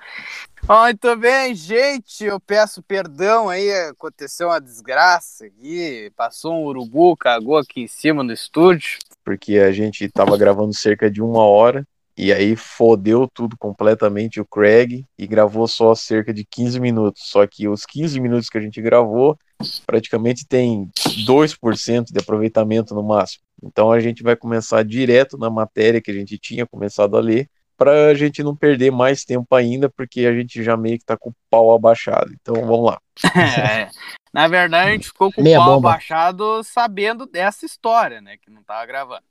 Muito 0.66 1.16
bem, 1.16 1.54
gente. 1.54 2.24
Eu 2.24 2.40
peço 2.40 2.82
perdão 2.82 3.48
aí. 3.48 3.70
Aconteceu 3.90 4.48
uma 4.48 4.60
desgraça 4.60 5.44
aqui. 5.44 6.10
Passou 6.16 6.54
um 6.54 6.64
urubu, 6.64 7.16
cagou 7.16 7.58
aqui 7.58 7.82
em 7.82 7.88
cima 7.88 8.22
no 8.22 8.32
estúdio. 8.32 8.98
porque 9.24 9.58
a 9.58 9.70
gente 9.70 10.08
tava 10.08 10.36
gravando 10.38 10.74
cerca 10.74 11.10
de 11.10 11.20
uma 11.22 11.44
hora 11.44 11.86
e 12.18 12.32
aí 12.32 12.56
fodeu 12.56 13.28
tudo 13.32 13.56
completamente 13.56 14.40
o 14.40 14.44
Craig 14.44 15.04
e 15.16 15.26
gravou 15.26 15.68
só 15.68 15.94
cerca 15.94 16.34
de 16.34 16.44
15 16.44 16.80
minutos. 16.80 17.22
Só 17.26 17.46
que 17.46 17.68
os 17.68 17.86
15 17.86 18.20
minutos 18.20 18.48
que 18.48 18.58
a 18.58 18.60
gente 18.60 18.82
gravou 18.82 19.38
praticamente 19.86 20.44
tem 20.44 20.90
2% 21.24 22.06
de 22.10 22.18
aproveitamento 22.18 22.92
no 22.92 23.04
máximo. 23.04 23.44
Então 23.62 23.92
a 23.92 24.00
gente 24.00 24.24
vai 24.24 24.34
começar 24.34 24.84
direto 24.84 25.38
na 25.38 25.48
matéria 25.48 26.00
que 26.00 26.10
a 26.10 26.14
gente 26.14 26.36
tinha 26.36 26.66
começado 26.66 27.16
a 27.16 27.20
ler 27.20 27.48
para 27.76 28.08
a 28.08 28.14
gente 28.14 28.42
não 28.42 28.56
perder 28.56 28.90
mais 28.90 29.24
tempo 29.24 29.54
ainda, 29.54 29.88
porque 29.88 30.26
a 30.26 30.34
gente 30.34 30.64
já 30.64 30.76
meio 30.76 30.98
que 30.98 31.04
tá 31.04 31.16
com 31.16 31.30
o 31.30 31.34
pau 31.48 31.72
abaixado. 31.72 32.32
Então 32.40 32.54
vamos 32.66 32.86
lá. 32.86 32.98
É. 33.36 33.88
Na 34.32 34.46
verdade, 34.46 34.90
a 34.90 34.92
gente 34.92 35.06
ficou 35.06 35.32
com 35.32 35.40
o 35.40 35.44
pau 35.44 35.64
bomba. 35.64 35.90
abaixado 35.90 36.62
sabendo 36.62 37.26
dessa 37.26 37.64
história, 37.64 38.20
né? 38.20 38.36
Que 38.36 38.50
não 38.50 38.62
tava 38.62 38.84
gravando. 38.84 39.22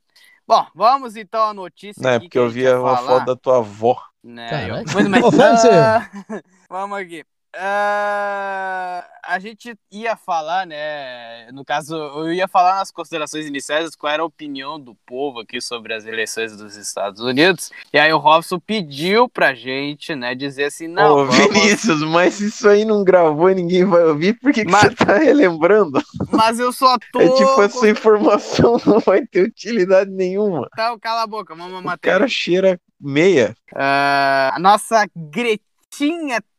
Bom, 0.48 0.66
vamos 0.74 1.16
então 1.18 1.44
à 1.44 1.54
notícia. 1.54 2.02
Não, 2.02 2.12
é 2.12 2.20
porque 2.20 2.40
eu 2.40 2.50
vi 2.50 2.66
a 2.66 2.80
falar. 2.80 2.98
foto 3.06 3.26
da 3.26 3.36
tua 3.36 3.58
avó. 3.58 4.02
Né, 4.24 4.70
eu- 4.70 4.76
Mas, 4.94 5.08
mas- 5.08 6.42
Vamos 6.70 6.98
aqui. 6.98 7.24
Ah, 7.56 9.04
a 9.24 9.40
gente 9.40 9.76
ia 9.92 10.16
falar, 10.16 10.66
né? 10.66 11.50
No 11.52 11.64
caso, 11.66 11.96
eu 11.96 12.32
ia 12.34 12.48
falar 12.48 12.76
nas 12.76 12.92
considerações 12.92 13.46
iniciais 13.46 13.96
qual 13.96 14.12
era 14.14 14.24
a 14.24 14.26
opinião 14.26 14.80
do 14.80 14.96
povo 15.06 15.40
aqui 15.40 15.60
sobre 15.62 15.94
as 15.94 16.06
eleições 16.06 16.56
dos 16.56 16.76
Estados 16.76 17.20
Unidos. 17.22 17.72
E 17.94 18.00
aí 18.00 18.12
o 18.14 18.18
Robson 18.18 18.60
pediu 18.60 19.28
pra 19.30 19.54
gente, 19.54 20.16
né, 20.16 20.34
dizer 20.36 20.66
assim, 20.66 20.88
não, 20.88 21.14
Ô, 21.20 21.26
vamos- 21.26 21.36
Vinícius, 21.54 22.02
mas 22.04 22.40
isso 22.40 22.68
aí 22.68 22.86
não 22.86 23.04
gravou 23.04 23.50
e 23.50 23.56
ninguém 23.56 23.86
vai 23.86 24.04
ouvir, 24.04 24.34
por 24.40 24.52
que, 24.54 24.64
que 24.66 24.72
Mas- 24.72 24.84
você 24.84 24.96
tá 24.96 25.18
relembrando? 25.18 26.02
mas 26.32 26.60
eu 26.60 26.72
só 26.72 26.96
tô. 27.12 27.20
É 27.28 27.30
tipo, 27.36 27.62
essa 27.62 27.90
informação 27.90 28.80
não 28.86 29.00
vai 29.00 29.26
ter 29.26 29.42
utilidade 29.44 30.10
nenhuma. 30.10 30.68
Então, 30.74 30.98
cala 31.00 31.24
a 31.24 31.28
boca, 31.28 31.54
vamos 31.56 31.80
O 31.80 31.84
matéria. 31.84 32.20
cara 32.20 32.28
cheira 32.30 32.80
meia. 33.00 33.56
Ah, 33.76 34.52
a 34.56 34.60
nossa 34.60 35.06
Gretinha 35.16 35.68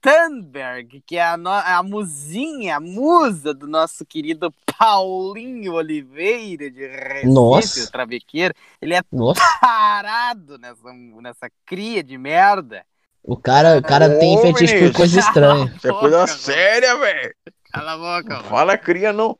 Thunberg, 0.00 1.02
que 1.07 1.16
é 1.16 1.25
a, 1.25 1.37
no- 1.37 1.50
a 1.50 1.83
musinha, 1.83 2.76
a 2.76 2.80
musa 2.80 3.52
do 3.54 3.66
nosso 3.66 4.04
querido 4.04 4.52
Paulinho 4.78 5.75
Oliveira 5.75 6.71
de 6.71 6.87
Recife, 6.87 7.26
Nossa. 7.33 7.85
o 7.85 7.90
trabequeiro. 7.90 8.54
Ele 8.80 8.95
é 8.95 9.02
Nossa, 9.12 9.40
parado 9.61 10.59
nessa, 10.59 10.92
nessa 11.21 11.50
cria 11.66 12.02
de 12.02 12.16
merda. 12.16 12.85
o 13.23 13.37
cara, 13.37 13.78
o 13.78 13.83
cara 13.83 14.18
tem 14.18 14.40
fetiche 14.40 14.78
por 14.78 14.92
coisa 14.97 15.21
estranha. 15.21 15.73
Isso 15.76 15.88
é 15.88 15.92
coisa 15.92 16.26
séria, 16.26 16.97
velho. 16.97 17.35
Cala 17.73 17.92
a 17.92 17.97
boca, 17.97 18.28
Não 18.35 18.37
mano. 18.37 18.49
fala 18.49 18.78
cria, 18.78 19.12
não. 19.12 19.37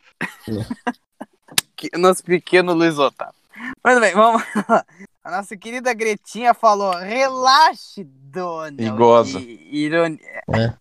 Que- 1.76 1.97
Nosso 1.97 2.23
pequeno 2.25 2.73
Luiz 2.75 2.99
Otávio. 2.99 3.35
Mas 3.83 4.00
bem, 4.00 4.12
vamos 4.14 4.43
lá. 4.69 4.85
A 5.28 5.30
nossa 5.30 5.58
querida 5.58 5.92
Gretinha 5.92 6.54
falou: 6.54 6.90
relaxe, 6.97 8.02
dona. 8.02 8.80
E 8.80 8.88
goza. 8.88 9.38
Ironia. 9.38 10.18
É. 10.49 10.73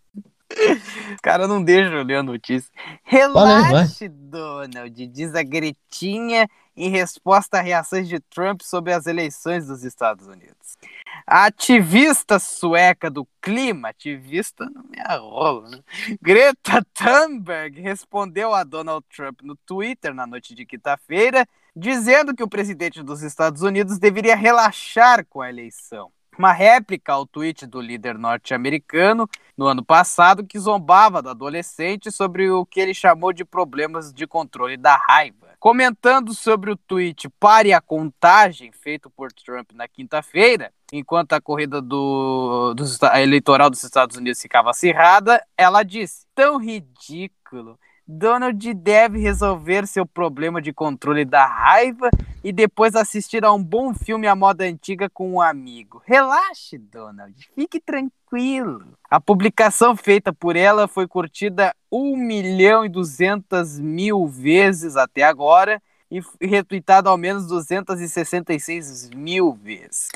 Os 1.13 1.19
caras 1.21 1.49
não 1.49 1.61
deixam 1.61 1.97
eu 1.97 2.03
ler 2.05 2.15
a 2.15 2.23
notícia. 2.23 2.71
Relaxe, 3.03 4.07
Donald, 4.07 5.07
diz 5.07 5.35
a 5.35 5.43
Gretinha 5.43 6.47
em 6.77 6.89
resposta 6.89 7.57
a 7.57 7.61
reações 7.61 8.07
de 8.07 8.21
Trump 8.21 8.61
sobre 8.61 8.93
as 8.93 9.05
eleições 9.05 9.67
dos 9.67 9.83
Estados 9.83 10.27
Unidos. 10.27 10.77
A 11.25 11.47
ativista 11.47 12.39
sueca 12.39 13.09
do 13.09 13.27
clima, 13.41 13.89
ativista 13.89 14.63
não 14.69 14.83
me 14.83 14.97
arrola, 15.03 15.69
né? 15.69 15.79
Greta 16.21 16.85
Thunberg 16.93 17.81
respondeu 17.81 18.53
a 18.53 18.63
Donald 18.63 19.05
Trump 19.13 19.41
no 19.43 19.57
Twitter 19.57 20.13
na 20.13 20.25
noite 20.25 20.55
de 20.55 20.65
quinta-feira, 20.65 21.45
dizendo 21.77 22.35
que 22.35 22.43
o 22.43 22.47
presidente 22.47 23.03
dos 23.03 23.21
Estados 23.21 23.61
Unidos 23.61 23.99
deveria 23.99 24.35
relaxar 24.35 25.23
com 25.29 25.41
a 25.41 25.49
eleição. 25.49 26.11
Uma 26.37 26.51
réplica 26.51 27.13
ao 27.13 27.25
tweet 27.25 27.65
do 27.65 27.79
líder 27.79 28.17
norte-americano 28.17 29.27
no 29.55 29.65
ano 29.65 29.83
passado 29.83 30.45
que 30.45 30.59
zombava 30.59 31.21
do 31.21 31.29
adolescente 31.29 32.11
sobre 32.11 32.49
o 32.49 32.65
que 32.65 32.79
ele 32.79 32.93
chamou 32.93 33.31
de 33.31 33.45
problemas 33.45 34.13
de 34.13 34.27
controle 34.27 34.77
da 34.77 34.95
raiva. 34.95 35.47
Comentando 35.59 36.33
sobre 36.33 36.71
o 36.71 36.77
tweet 36.77 37.27
Pare 37.39 37.73
a 37.73 37.81
Contagem, 37.81 38.71
feito 38.71 39.09
por 39.09 39.31
Trump 39.31 39.71
na 39.73 39.87
quinta-feira, 39.87 40.71
enquanto 40.93 41.33
a 41.33 41.41
corrida 41.41 41.81
do, 41.81 42.75
do 42.75 42.83
eleitoral 43.15 43.69
dos 43.69 43.83
Estados 43.83 44.15
Unidos 44.15 44.41
ficava 44.41 44.69
acirrada, 44.69 45.43
ela 45.57 45.81
disse: 45.81 46.25
Tão 46.35 46.57
ridículo. 46.57 47.79
Donald 48.07 48.73
deve 48.73 49.19
resolver 49.19 49.85
seu 49.85 50.05
problema 50.05 50.61
de 50.61 50.71
controle 50.71 51.25
da 51.25 51.45
raiva 51.45 52.09
e 52.41 52.53
depois 52.53 52.95
assistir 52.95 53.43
a 53.43 53.51
um 53.51 53.61
bom 53.61 53.93
filme 53.93 54.27
à 54.27 54.35
moda 54.35 54.63
antiga 54.63 55.09
com 55.09 55.33
um 55.33 55.41
amigo. 55.41 56.01
Relaxe, 56.05 56.77
Donald, 56.77 57.35
fique 57.53 57.81
tranquilo. 57.81 58.97
A 59.09 59.19
publicação 59.19 59.93
feita 59.93 60.31
por 60.31 60.55
ela 60.55 60.87
foi 60.87 61.05
curtida 61.05 61.75
1 61.91 62.15
milhão 62.15 62.85
e 62.85 62.89
200 62.89 63.77
mil 63.77 64.25
vezes 64.25 64.95
até 64.95 65.23
agora 65.23 65.81
e 66.09 66.21
retweetada 66.41 67.09
ao 67.09 67.17
menos 67.17 67.47
266 67.47 69.09
mil 69.15 69.53
vezes. 69.53 70.07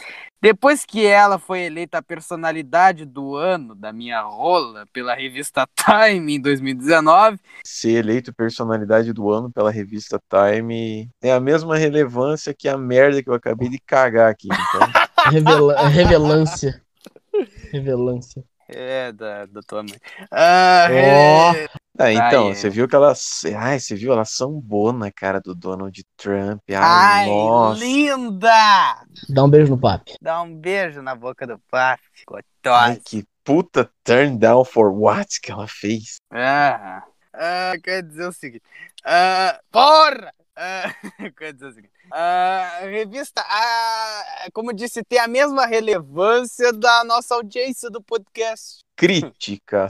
Depois 0.42 0.86
que 0.86 1.06
ela 1.06 1.38
foi 1.38 1.62
eleita 1.62 2.00
a 2.00 2.02
personalidade 2.02 3.06
do 3.06 3.36
ano 3.36 3.76
da 3.76 3.94
minha 3.94 4.22
rola 4.22 4.86
pela 4.92 5.14
revista 5.14 5.68
Time 5.76 6.36
em 6.36 6.42
2019, 6.42 7.38
Ser 7.64 7.92
eleito 8.00 8.34
personalidade 8.34 9.14
do 9.14 9.30
ano 9.30 9.52
pela 9.52 9.70
revista 9.70 10.20
Time 10.30 11.10
tem 11.20 11.32
a 11.32 11.40
mesma 11.40 11.78
relevância 11.78 12.54
que 12.54 12.68
a 12.68 12.78
merda 12.78 13.22
que 13.22 13.30
eu 13.30 13.34
acabei 13.36 13.70
de 13.70 13.80
cagar 13.80 14.30
aqui. 14.32 14.48
Então, 14.48 14.90
Revela 15.32 15.78
revelância. 15.90 16.82
Revelância. 17.72 18.44
é 18.68 19.12
da, 19.12 19.46
da 19.46 19.62
tua 19.62 19.84
mãe. 19.84 19.98
Ah, 20.32 20.88
Ó. 20.90 21.54
é- 21.56 21.68
Ah, 22.04 22.12
então, 22.14 22.48
Ai, 22.48 22.56
você 22.56 22.68
é. 22.68 22.70
viu 22.70 22.88
que 22.88 22.96
ela. 22.96 23.14
Ai, 23.58 23.80
você 23.80 23.96
viu? 23.96 24.12
Ela 24.14 24.26
sambou 24.26 24.92
na 24.94 25.12
cara 25.12 25.40
do 25.40 25.54
Donald 25.56 26.04
Trump. 26.18 26.62
Ai, 26.70 26.76
Ai, 26.76 27.26
nossa. 27.28 27.80
linda! 27.84 29.06
Dá 29.30 29.44
um 29.44 29.50
beijo 29.50 29.72
no 29.72 29.80
papi. 29.80 30.16
Dá 30.22 30.42
um 30.42 30.56
beijo 30.56 31.02
na 31.02 31.16
boca 31.16 31.46
do 31.46 31.60
papi. 31.70 32.04
Ai, 32.66 32.96
Gostosa. 32.96 33.02
que 33.06 33.26
puta 33.44 33.90
turn 34.04 34.38
down 34.38 34.64
for 34.66 34.92
what 34.92 35.40
que 35.42 35.52
ela 35.52 35.68
fez. 35.68 36.18
Ah, 36.32 37.04
ah, 37.34 37.74
quer 37.84 38.04
dizer 38.04 38.28
o 38.28 38.32
seguinte. 38.34 38.64
Ah, 39.06 39.60
porra! 39.72 40.34
Ah, 40.56 40.94
quer 41.38 41.54
dizer 41.54 41.68
o 41.68 41.74
seguinte. 41.74 41.92
Ah, 42.12 42.80
a 42.82 42.86
revista, 42.86 43.42
ah, 43.48 44.48
como 44.54 44.74
disse, 44.74 45.02
tem 45.04 45.18
a 45.20 45.28
mesma 45.28 45.66
relevância 45.66 46.74
da 46.74 47.04
nossa 47.06 47.36
audiência 47.36 47.90
do 47.90 48.02
podcast. 48.02 48.80
Crítica 49.02 49.32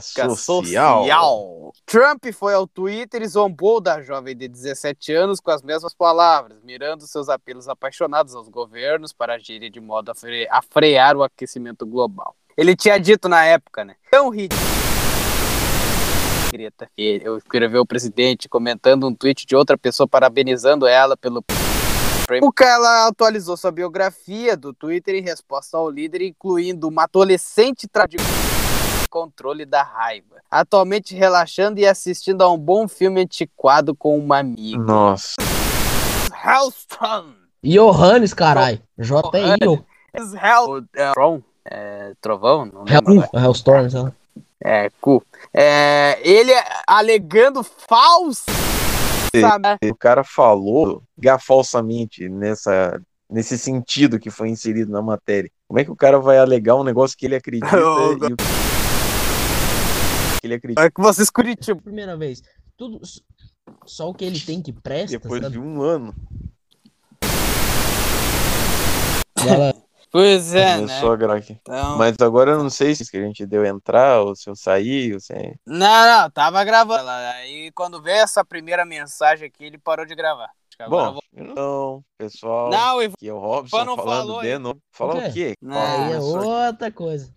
social. 0.00 1.72
Trump 1.84 2.24
foi 2.32 2.54
ao 2.54 2.66
Twitter 2.66 3.20
e 3.22 3.28
zombou 3.28 3.78
da 3.78 4.00
jovem 4.00 4.34
de 4.34 4.48
17 4.48 5.12
anos 5.12 5.38
com 5.38 5.50
as 5.50 5.62
mesmas 5.62 5.94
palavras, 5.94 6.58
mirando 6.64 7.06
seus 7.06 7.28
apelos 7.28 7.68
apaixonados 7.68 8.34
aos 8.34 8.48
governos 8.48 9.12
para 9.12 9.34
agirem 9.34 9.70
de 9.70 9.80
modo 9.80 10.10
a, 10.10 10.14
fre- 10.14 10.48
a 10.50 10.62
frear 10.62 11.14
o 11.16 11.22
aquecimento 11.22 11.84
global. 11.84 12.34
Ele 12.56 12.74
tinha 12.74 12.98
dito 12.98 13.28
na 13.28 13.44
época, 13.44 13.84
né? 13.84 13.96
Tão 14.10 14.30
ridículo. 14.30 14.60
Greta. 16.50 16.90
Eu 16.96 17.36
escrevi 17.36 17.78
o 17.78 17.86
presidente 17.86 18.48
comentando 18.48 19.06
um 19.06 19.14
tweet 19.14 19.46
de 19.46 19.54
outra 19.54 19.76
pessoa 19.76 20.06
parabenizando 20.08 20.86
ela 20.86 21.16
pelo 21.16 21.42
Puka, 22.40 22.64
ela 22.64 23.08
atualizou 23.08 23.56
sua 23.58 23.70
biografia 23.70 24.56
do 24.56 24.72
Twitter 24.72 25.14
em 25.16 25.22
resposta 25.22 25.76
ao 25.76 25.90
líder, 25.90 26.22
incluindo 26.22 26.88
uma 26.88 27.04
adolescente 27.04 27.86
tradicional 27.86 28.51
controle 29.12 29.66
da 29.66 29.82
raiva. 29.82 30.36
Atualmente 30.50 31.14
relaxando 31.14 31.78
e 31.78 31.86
assistindo 31.86 32.40
a 32.40 32.50
um 32.50 32.56
bom 32.56 32.88
filme 32.88 33.20
antiquado 33.20 33.94
com 33.94 34.18
uma 34.18 34.38
amiga. 34.38 34.78
Nossa. 34.78 35.34
Hellstrom. 36.42 37.34
Johannes, 37.62 38.32
carai. 38.32 38.80
J-I-O. 38.98 39.84
Hell... 40.14 40.86
É? 40.96 41.12
É, 41.64 42.12
trovão? 42.22 42.64
Não 42.64 42.84
Hell. 42.88 43.28
Hellstorm, 43.34 43.90
sei 43.90 44.00
lá. 44.00 44.12
É, 44.64 44.90
cu. 44.98 45.22
É, 45.52 46.18
ele 46.22 46.52
alegando 46.86 47.62
falso. 47.62 48.44
O 49.84 49.94
cara 49.94 50.24
falou 50.24 51.02
falsamente 51.38 52.28
nessa, 52.28 53.00
nesse 53.30 53.58
sentido 53.58 54.18
que 54.18 54.30
foi 54.30 54.48
inserido 54.48 54.90
na 54.90 55.02
matéria. 55.02 55.50
Como 55.68 55.78
é 55.78 55.84
que 55.84 55.90
o 55.90 55.96
cara 55.96 56.18
vai 56.18 56.38
alegar 56.38 56.76
um 56.76 56.84
negócio 56.84 57.16
que 57.16 57.26
ele 57.26 57.36
acredita 57.36 57.66
e 57.76 58.61
que 60.42 60.46
ele 60.48 60.54
acredita 60.54 60.82
É 60.82 60.90
que 60.90 61.00
vocês 61.00 61.30
Curitiba. 61.30 61.80
Primeira 61.80 62.16
vez. 62.16 62.42
Tudo. 62.76 63.00
Só 63.86 64.10
o 64.10 64.14
que 64.14 64.24
ele 64.24 64.40
tem 64.40 64.60
que 64.60 64.72
presta, 64.72 65.18
depois 65.18 65.40
sabe? 65.40 65.52
de 65.52 65.60
um 65.60 65.80
ano? 65.80 66.14
Ela- 69.46 69.74
Pois 70.10 70.54
é, 70.54 70.76
né? 70.76 70.80
Começou 70.80 71.12
a 71.12 71.16
gravar 71.16 71.36
aqui. 71.38 71.58
Então... 71.62 71.96
Mas 71.96 72.14
agora 72.20 72.50
eu 72.50 72.62
não 72.62 72.68
sei 72.68 72.94
se 72.94 73.02
a 73.16 73.20
gente 73.20 73.46
deu 73.46 73.64
entrar 73.64 74.20
ou 74.20 74.36
se 74.36 74.50
eu 74.50 74.54
saí 74.54 75.14
ou 75.14 75.18
se... 75.18 75.32
é, 75.32 75.54
Não, 75.66 75.78
não, 75.78 76.30
tava 76.30 76.62
gravando. 76.64 77.08
Aí 77.08 77.72
quando 77.72 78.02
veio 78.02 78.18
essa 78.18 78.44
primeira 78.44 78.84
mensagem 78.84 79.46
aqui, 79.46 79.64
ele 79.64 79.78
parou 79.78 80.04
de 80.04 80.14
gravar. 80.14 80.50
Eu 80.78 80.90
Bom, 80.90 81.12
vou... 81.14 81.22
então, 81.32 82.04
pessoal, 82.18 82.68
Não, 82.68 83.02
Ivan, 83.02 83.14
aqui 83.14 83.28
é 83.28 83.32
o 83.32 83.38
Robson 83.38 83.84
não 83.86 83.96
falando 83.96 84.26
falou 84.26 84.42
de 84.42 84.58
novo. 84.58 84.80
Falar 84.92 85.28
O 85.28 85.32
quê? 85.32 85.54
Não. 85.62 85.78
Aí 85.78 86.12
é 86.12 86.18
outra 86.20 86.92
coisa. 86.92 87.32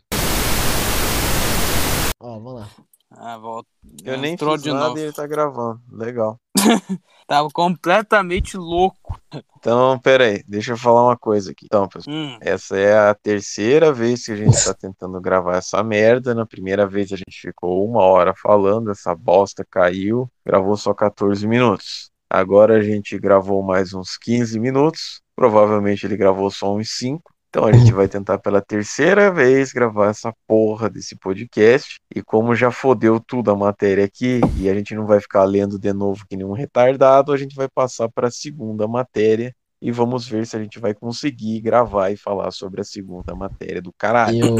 Ó, 2.19 2.39
vamos 2.39 2.55
lá. 2.55 2.69
Ah, 3.17 3.37
volta. 3.37 3.69
Eu 4.03 4.17
nem 4.17 4.33
Entrou 4.33 4.53
fiz 4.53 4.63
de 4.63 4.71
nada 4.71 4.87
novo. 4.89 4.99
e 4.99 5.03
ele 5.03 5.13
tá 5.13 5.25
gravando. 5.27 5.79
Legal. 5.91 6.39
Tava 7.27 7.49
completamente 7.51 8.55
louco. 8.57 9.19
Então, 9.57 9.97
pera 9.99 10.25
aí, 10.25 10.43
deixa 10.47 10.73
eu 10.73 10.77
falar 10.77 11.03
uma 11.05 11.17
coisa 11.17 11.51
aqui. 11.51 11.65
Então, 11.65 11.87
pessoal, 11.87 12.15
Hum. 12.15 12.37
essa 12.41 12.77
é 12.77 12.97
a 13.09 13.15
terceira 13.15 13.91
vez 13.91 14.25
que 14.25 14.31
a 14.31 14.35
gente 14.35 14.63
tá 14.63 14.73
tentando 14.73 15.19
gravar 15.19 15.57
essa 15.57 15.83
merda. 15.83 16.35
Na 16.35 16.45
primeira 16.45 16.85
vez 16.87 17.11
a 17.11 17.15
gente 17.15 17.39
ficou 17.41 17.83
uma 17.87 18.03
hora 18.03 18.33
falando, 18.35 18.91
essa 18.91 19.15
bosta 19.15 19.65
caiu, 19.69 20.29
gravou 20.45 20.77
só 20.77 20.93
14 20.93 21.47
minutos. 21.47 22.11
Agora 22.29 22.77
a 22.77 22.81
gente 22.81 23.17
gravou 23.17 23.63
mais 23.63 23.93
uns 23.93 24.17
15 24.17 24.59
minutos, 24.59 25.21
provavelmente 25.35 26.05
ele 26.05 26.17
gravou 26.17 26.49
só 26.51 26.75
uns 26.75 26.89
5. 26.97 27.33
Então 27.55 27.67
a 27.67 27.71
gente 27.71 27.93
vai 27.93 28.05
tentar 28.05 28.37
pela 28.37 28.61
terceira 28.61 29.31
vez 29.31 29.71
gravar 29.71 30.09
essa 30.09 30.33
porra 30.45 30.89
desse 30.89 31.15
podcast. 31.15 32.01
E 32.13 32.21
como 32.21 32.53
já 32.53 32.69
fodeu 32.69 33.17
tudo 33.17 33.49
a 33.49 33.55
matéria 33.55 34.03
aqui, 34.03 34.41
e 34.59 34.69
a 34.69 34.73
gente 34.73 34.93
não 34.93 35.05
vai 35.05 35.21
ficar 35.21 35.45
lendo 35.45 35.79
de 35.79 35.93
novo 35.93 36.25
que 36.29 36.35
nem 36.35 36.45
um 36.45 36.51
retardado, 36.51 37.31
a 37.31 37.37
gente 37.37 37.55
vai 37.55 37.69
passar 37.69 38.09
para 38.09 38.27
a 38.27 38.31
segunda 38.31 38.89
matéria 38.89 39.55
e 39.81 39.89
vamos 39.89 40.27
ver 40.27 40.45
se 40.45 40.57
a 40.57 40.59
gente 40.61 40.81
vai 40.81 40.93
conseguir 40.93 41.61
gravar 41.61 42.11
e 42.11 42.17
falar 42.17 42.51
sobre 42.51 42.81
a 42.81 42.83
segunda 42.83 43.33
matéria 43.33 43.81
do 43.81 43.93
caralho. 43.97 44.57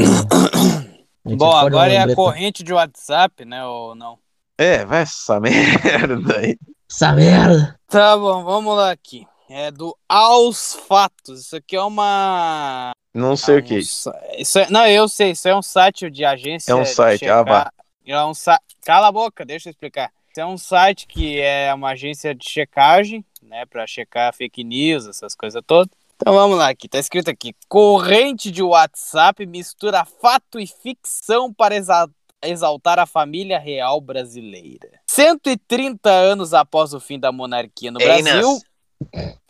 Eu... 1.22 1.36
Bom, 1.36 1.52
agora 1.54 1.92
é 1.92 1.98
a 1.98 2.14
corrente 2.14 2.62
de 2.62 2.72
WhatsApp, 2.72 3.44
né? 3.44 3.62
Ou 3.66 3.94
não? 3.94 4.16
É, 4.56 4.86
vai 4.86 5.02
essa 5.02 5.36
merda 5.38 6.38
aí. 6.38 6.56
Essa 6.90 7.12
merda. 7.12 7.78
Tá 7.88 8.16
bom, 8.16 8.42
vamos 8.42 8.74
lá 8.74 8.90
aqui. 8.90 9.26
É 9.48 9.70
do 9.70 9.96
Aos 10.08 10.74
Fatos. 10.74 11.40
Isso 11.40 11.56
aqui 11.56 11.76
é 11.76 11.82
uma. 11.82 12.90
Não 13.14 13.36
sei 13.36 13.56
é 13.56 13.58
o 13.58 13.62
que 13.62 13.74
é 13.74 13.76
um 13.76 13.80
isso. 13.80 14.58
é- 14.58 14.70
Não, 14.70 14.86
eu 14.86 15.08
sei. 15.08 15.30
Isso 15.30 15.48
é 15.48 15.56
um 15.56 15.62
site 15.62 16.10
de 16.10 16.24
agência. 16.24 16.72
É 16.72 16.74
um 16.74 16.82
de 16.82 16.88
site, 16.88 17.26
ah, 17.28 17.42
vá. 17.42 17.72
É 18.04 18.24
um 18.24 18.34
sa... 18.34 18.60
Cala 18.84 19.08
a 19.08 19.12
boca, 19.12 19.44
deixa 19.44 19.68
eu 19.68 19.70
explicar. 19.70 20.12
Isso 20.30 20.40
é 20.40 20.46
um 20.46 20.58
site 20.58 21.06
que 21.06 21.40
é 21.40 21.72
uma 21.72 21.90
agência 21.90 22.34
de 22.34 22.48
checagem, 22.48 23.24
né? 23.42 23.64
Pra 23.66 23.86
checar 23.86 24.34
fake 24.34 24.62
news, 24.62 25.06
essas 25.06 25.34
coisas 25.34 25.62
todas. 25.66 25.90
Então 26.16 26.34
vamos 26.34 26.56
lá, 26.56 26.68
aqui 26.68 26.88
tá 26.88 26.98
escrito 26.98 27.30
aqui: 27.30 27.54
corrente 27.68 28.50
de 28.50 28.62
WhatsApp 28.62 29.44
mistura 29.46 30.04
fato 30.04 30.58
e 30.58 30.66
ficção 30.66 31.52
para 31.52 31.74
exa- 31.76 32.08
exaltar 32.42 32.98
a 32.98 33.06
família 33.06 33.58
real 33.58 34.00
brasileira. 34.00 35.00
130 35.06 36.10
anos 36.10 36.54
após 36.54 36.94
o 36.94 37.00
fim 37.00 37.18
da 37.18 37.32
monarquia 37.32 37.90
no 37.90 38.00
Ei, 38.00 38.06
Brasil. 38.22 38.60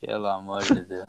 Pelo 0.00 0.26
amor 0.26 0.62
de 0.62 0.82
Deus. 0.82 1.08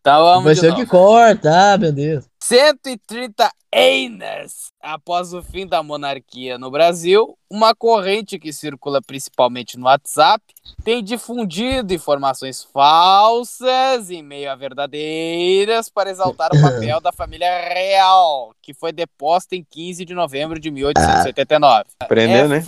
Então 0.00 0.24
vamos 0.24 0.44
Vai 0.44 0.54
de 0.54 0.60
ser 0.60 0.74
que 0.74 0.86
corta, 0.86 1.74
ah, 1.74 1.78
meu 1.78 1.92
Deus. 1.92 2.24
130 2.42 3.50
anos 3.72 4.72
após 4.80 5.34
o 5.34 5.42
fim 5.42 5.66
da 5.66 5.82
monarquia 5.82 6.56
no 6.56 6.70
Brasil, 6.70 7.36
uma 7.50 7.74
corrente 7.74 8.38
que 8.38 8.52
circula 8.52 9.02
principalmente 9.02 9.76
no 9.76 9.84
WhatsApp 9.84 10.42
tem 10.82 11.04
difundido 11.04 11.92
informações 11.92 12.64
falsas 12.72 14.08
e 14.08 14.22
meio 14.22 14.50
a 14.50 14.54
verdadeiras 14.54 15.90
para 15.90 16.10
exaltar 16.10 16.50
o 16.54 16.60
papel 16.62 17.00
da 17.00 17.12
família 17.12 17.50
real, 17.68 18.54
que 18.62 18.72
foi 18.72 18.92
deposta 18.92 19.54
em 19.54 19.62
15 19.68 20.04
de 20.04 20.14
novembro 20.14 20.58
de 20.58 20.70
1889. 20.70 21.84
Aprendeu, 22.00 22.44
É 22.44 22.48
né? 22.48 22.66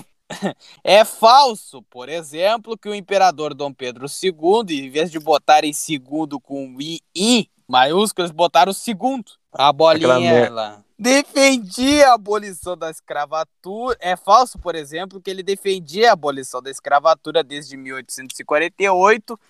É 0.85 1.05
falso, 1.05 1.83
por 1.83 2.09
exemplo, 2.09 2.79
que 2.79 2.89
o 2.89 2.95
imperador 2.95 3.55
Dom 3.55 3.73
Pedro 3.73 4.07
II, 4.07 4.87
em 4.87 4.91
vez 4.91 5.11
de 5.11 5.19
botar 5.19 5.65
em 5.65 5.73
segundo 5.73 6.41
com 6.41 6.77
I, 6.81 7.01
I 7.15 7.51
maiúsculo, 7.67 8.27
eles 8.27 8.35
botaram 8.35 8.71
o 8.71 8.75
segundo. 8.75 9.33
A 9.53 9.73
bolinha 9.73 10.31
ela 10.31 10.85
defendia 11.01 12.11
a 12.11 12.15
abolição 12.15 12.77
da 12.77 12.91
escravatura. 12.91 13.97
É 14.01 14.17
falso, 14.17 14.59
por 14.59 14.75
exemplo, 14.75 15.19
que 15.19 15.31
ele 15.31 15.43
defendia 15.43 16.11
a 16.11 16.13
abolição 16.13 16.61
da 16.61 16.71
escravatura 16.71 17.43
desde 17.43 17.75
1848, 17.75 19.41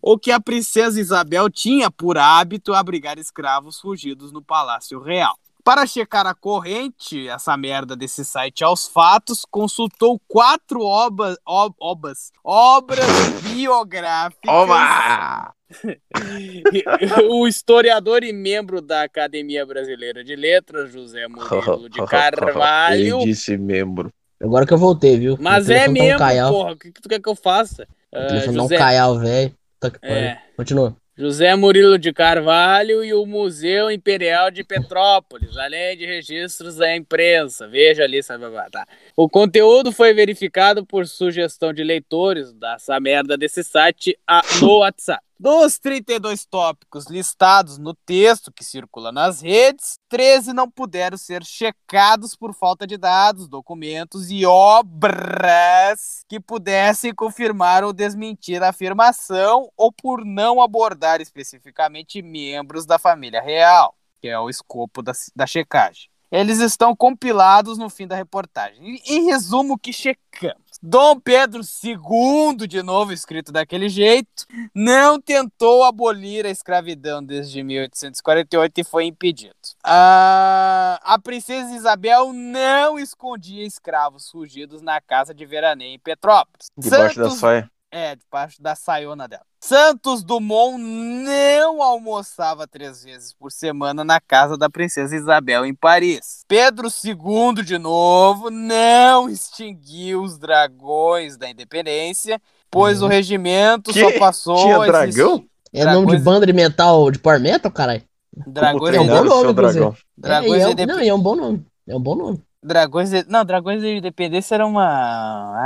ou 0.00 0.16
que 0.16 0.30
a 0.30 0.40
princesa 0.40 1.00
Isabel 1.00 1.50
tinha 1.50 1.90
por 1.90 2.16
hábito 2.16 2.72
abrigar 2.72 3.18
escravos 3.18 3.80
fugidos 3.80 4.30
no 4.30 4.40
Palácio 4.40 5.00
Real. 5.00 5.36
Para 5.62 5.86
checar 5.86 6.26
a 6.26 6.34
corrente, 6.34 7.28
essa 7.28 7.56
merda 7.56 7.94
desse 7.94 8.24
site 8.24 8.64
aos 8.64 8.88
fatos, 8.88 9.44
consultou 9.50 10.20
quatro 10.26 10.80
obas, 10.82 11.36
ob- 11.46 11.74
obas, 11.78 12.32
obras 12.42 13.06
biográficas. 13.42 14.48
Oba! 14.48 15.52
o 17.30 17.46
historiador 17.46 18.24
e 18.24 18.32
membro 18.32 18.80
da 18.80 19.02
Academia 19.02 19.64
Brasileira 19.64 20.24
de 20.24 20.34
Letras, 20.34 20.92
José 20.92 21.26
Murilo 21.28 21.88
de 21.88 21.98
Ele 22.00 22.06
Carvalho. 22.08 23.18
disse 23.20 23.56
membro. 23.56 24.10
Agora 24.42 24.66
que 24.66 24.72
eu 24.72 24.78
voltei, 24.78 25.18
viu? 25.18 25.36
Mas 25.38 25.68
é 25.68 25.84
tá 25.84 25.90
um 25.90 25.92
mesmo, 25.92 26.18
caial. 26.18 26.50
porra. 26.52 26.72
O 26.72 26.76
que, 26.76 26.90
que 26.92 27.00
tu 27.02 27.08
quer 27.08 27.20
que 27.20 27.28
eu 27.28 27.36
faça? 27.36 27.86
O 28.12 28.26
telefone 28.26 28.58
um 28.58 28.62
José, 28.62 28.78
caial, 28.78 29.18
velho. 29.18 29.54
Tá 29.78 29.92
É. 30.02 30.38
Continua. 30.56 30.96
José 31.20 31.54
Murilo 31.54 31.98
de 31.98 32.14
Carvalho 32.14 33.04
e 33.04 33.12
o 33.12 33.26
Museu 33.26 33.90
Imperial 33.90 34.50
de 34.50 34.64
Petrópolis, 34.64 35.54
além 35.54 35.94
de 35.94 36.06
registros 36.06 36.76
da 36.76 36.96
imprensa. 36.96 37.68
Veja 37.68 38.04
ali, 38.04 38.22
sabe? 38.22 38.46
Tá. 38.72 38.86
O 39.14 39.28
conteúdo 39.28 39.92
foi 39.92 40.14
verificado 40.14 40.82
por 40.86 41.06
sugestão 41.06 41.74
de 41.74 41.84
leitores 41.84 42.54
dessa 42.54 42.98
merda 42.98 43.36
desse 43.36 43.62
site 43.62 44.18
a- 44.26 44.40
no 44.62 44.78
WhatsApp. 44.78 45.22
Dos 45.42 45.78
32 45.78 46.44
tópicos 46.44 47.06
listados 47.06 47.78
no 47.78 47.94
texto 47.94 48.52
que 48.52 48.62
circula 48.62 49.10
nas 49.10 49.40
redes, 49.40 49.98
13 50.10 50.52
não 50.52 50.70
puderam 50.70 51.16
ser 51.16 51.42
checados 51.42 52.36
por 52.36 52.52
falta 52.52 52.86
de 52.86 52.98
dados, 52.98 53.48
documentos 53.48 54.30
e 54.30 54.44
obras 54.44 56.26
que 56.28 56.38
pudessem 56.38 57.14
confirmar 57.14 57.82
ou 57.82 57.90
desmentir 57.90 58.62
a 58.62 58.68
afirmação 58.68 59.70
ou 59.78 59.90
por 59.90 60.26
não 60.26 60.60
abordar 60.60 61.22
especificamente 61.22 62.20
membros 62.20 62.84
da 62.84 62.98
família 62.98 63.40
real, 63.40 63.96
que 64.20 64.28
é 64.28 64.38
o 64.38 64.50
escopo 64.50 65.00
da, 65.00 65.12
da 65.34 65.46
checagem. 65.46 66.10
Eles 66.30 66.60
estão 66.60 66.94
compilados 66.94 67.76
no 67.76 67.90
fim 67.90 68.06
da 68.06 68.14
reportagem. 68.14 69.00
Em, 69.06 69.26
resumo, 69.26 69.76
que 69.76 69.92
checamos? 69.92 70.69
Dom 70.82 71.20
Pedro 71.20 71.60
II, 71.60 72.66
de 72.66 72.82
novo 72.82 73.12
escrito 73.12 73.52
daquele 73.52 73.88
jeito, 73.88 74.46
não 74.74 75.20
tentou 75.20 75.84
abolir 75.84 76.46
a 76.46 76.50
escravidão 76.50 77.22
desde 77.22 77.62
1848 77.62 78.80
e 78.80 78.84
foi 78.84 79.04
impedido. 79.04 79.54
Ah, 79.84 80.98
a 81.02 81.18
princesa 81.18 81.74
Isabel 81.74 82.32
não 82.32 82.98
escondia 82.98 83.66
escravos 83.66 84.30
fugidos 84.30 84.80
na 84.80 85.00
casa 85.00 85.34
de 85.34 85.44
veraneio 85.44 85.94
em 85.94 85.98
Petrópolis. 85.98 86.70
Debaixo 86.78 87.18
da 87.18 87.24
Santos 87.24 87.38
saia. 87.40 87.70
É, 87.92 88.14
debaixo 88.14 88.62
da 88.62 88.76
saiona 88.76 89.26
dela. 89.26 89.42
Santos 89.60 90.22
Dumont 90.22 90.78
não 90.78 91.82
almoçava 91.82 92.64
três 92.66 93.02
vezes 93.02 93.32
por 93.32 93.50
semana 93.50 94.04
na 94.04 94.20
casa 94.20 94.56
da 94.56 94.70
princesa 94.70 95.14
Isabel 95.16 95.66
em 95.66 95.74
Paris. 95.74 96.42
Pedro 96.46 96.86
II, 96.88 97.64
de 97.64 97.78
novo, 97.78 98.48
não 98.48 99.28
extinguiu 99.28 100.22
os 100.22 100.38
dragões 100.38 101.36
da 101.36 101.50
independência, 101.50 102.40
pois 102.70 103.02
o 103.02 103.08
regimento 103.08 103.92
Que? 103.92 104.00
só 104.00 104.18
passou. 104.20 104.56
Tinha 104.56 104.78
dragão? 104.78 105.44
É 105.72 105.84
nome 105.84 105.98
de 105.98 106.04
Dragões- 106.06 106.22
banda 106.22 106.46
de 106.46 106.52
metal, 106.52 107.10
de 107.10 107.18
power 107.18 107.40
metal, 107.40 107.72
caralho? 107.72 108.02
Dragões, 108.46 108.94
É 108.94 109.00
um 109.00 109.04
de- 109.04 109.10
bom 109.10 109.24
nome, 109.24 109.52
dragão? 109.52 109.96
dragões, 110.16 110.52
é, 110.52 110.56
e 110.56 110.60
é, 110.60 110.60
de 110.60 110.66
um- 110.66 110.70
indep- 110.72 110.86
não, 110.88 110.98
é 111.00 111.14
um 111.14 111.20
bom 111.20 111.34
nome. 111.34 111.66
É 111.88 111.96
um 111.96 112.00
bom 112.00 112.14
nome. 112.14 112.42
dragões 112.62 113.10
de- 113.10 113.24
Não, 113.28 113.44
Dragões 113.44 113.80
de 113.80 113.96
Independência 113.96 114.54
era 114.54 114.64
uma. 114.66 114.84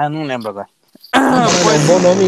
Ah, 0.00 0.08
não 0.08 0.22
lembro 0.22 0.48
agora. 0.48 0.68
É 1.14 1.78
um 1.78 1.86
bom 1.86 1.98
nome. 2.00 2.24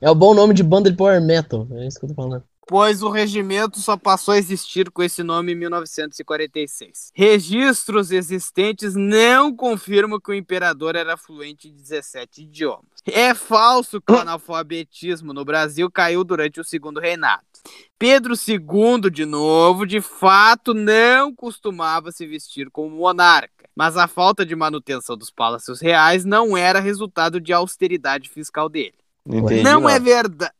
É 0.00 0.10
um 0.10 0.14
bom 0.14 0.34
nome 0.34 0.54
de 0.54 0.62
banda 0.62 0.90
de 0.90 0.96
power 0.96 1.20
metal. 1.20 1.66
É 1.72 1.86
isso 1.86 1.98
que 1.98 2.06
eu 2.06 2.08
tô 2.08 2.14
falando. 2.14 2.42
Pois 2.66 3.02
o 3.02 3.10
regimento 3.10 3.80
só 3.80 3.96
passou 3.96 4.32
a 4.32 4.38
existir 4.38 4.92
com 4.92 5.02
esse 5.02 5.24
nome 5.24 5.50
em 5.50 5.56
1946. 5.56 7.10
Registros 7.12 8.12
existentes 8.12 8.94
não 8.94 9.52
confirmam 9.54 10.20
que 10.20 10.30
o 10.30 10.34
imperador 10.34 10.94
era 10.94 11.16
fluente 11.16 11.68
em 11.68 11.74
17 11.74 12.42
idiomas. 12.42 12.84
É 13.04 13.34
falso 13.34 14.00
que 14.00 14.12
o 14.12 14.16
analfabetismo 14.20 15.32
no 15.32 15.44
Brasil 15.44 15.90
caiu 15.90 16.22
durante 16.22 16.60
o 16.60 16.64
segundo 16.64 17.00
reinado. 17.00 17.42
Pedro 17.98 18.34
II, 18.34 19.10
de 19.10 19.24
novo, 19.26 19.86
de 19.86 20.00
fato 20.00 20.72
não 20.72 21.34
costumava 21.34 22.10
se 22.10 22.26
vestir 22.26 22.70
como 22.70 22.96
monarca, 22.96 23.68
mas 23.76 23.96
a 23.96 24.08
falta 24.08 24.44
de 24.46 24.56
manutenção 24.56 25.16
dos 25.16 25.30
palácios 25.30 25.80
reais 25.80 26.24
não 26.24 26.56
era 26.56 26.80
resultado 26.80 27.40
de 27.40 27.52
austeridade 27.52 28.28
fiscal 28.28 28.68
dele. 28.68 28.94
Não 29.26 29.40
entendi. 29.40 29.62
não 29.62 29.88
é 29.88 29.98
verdade. 30.00 30.52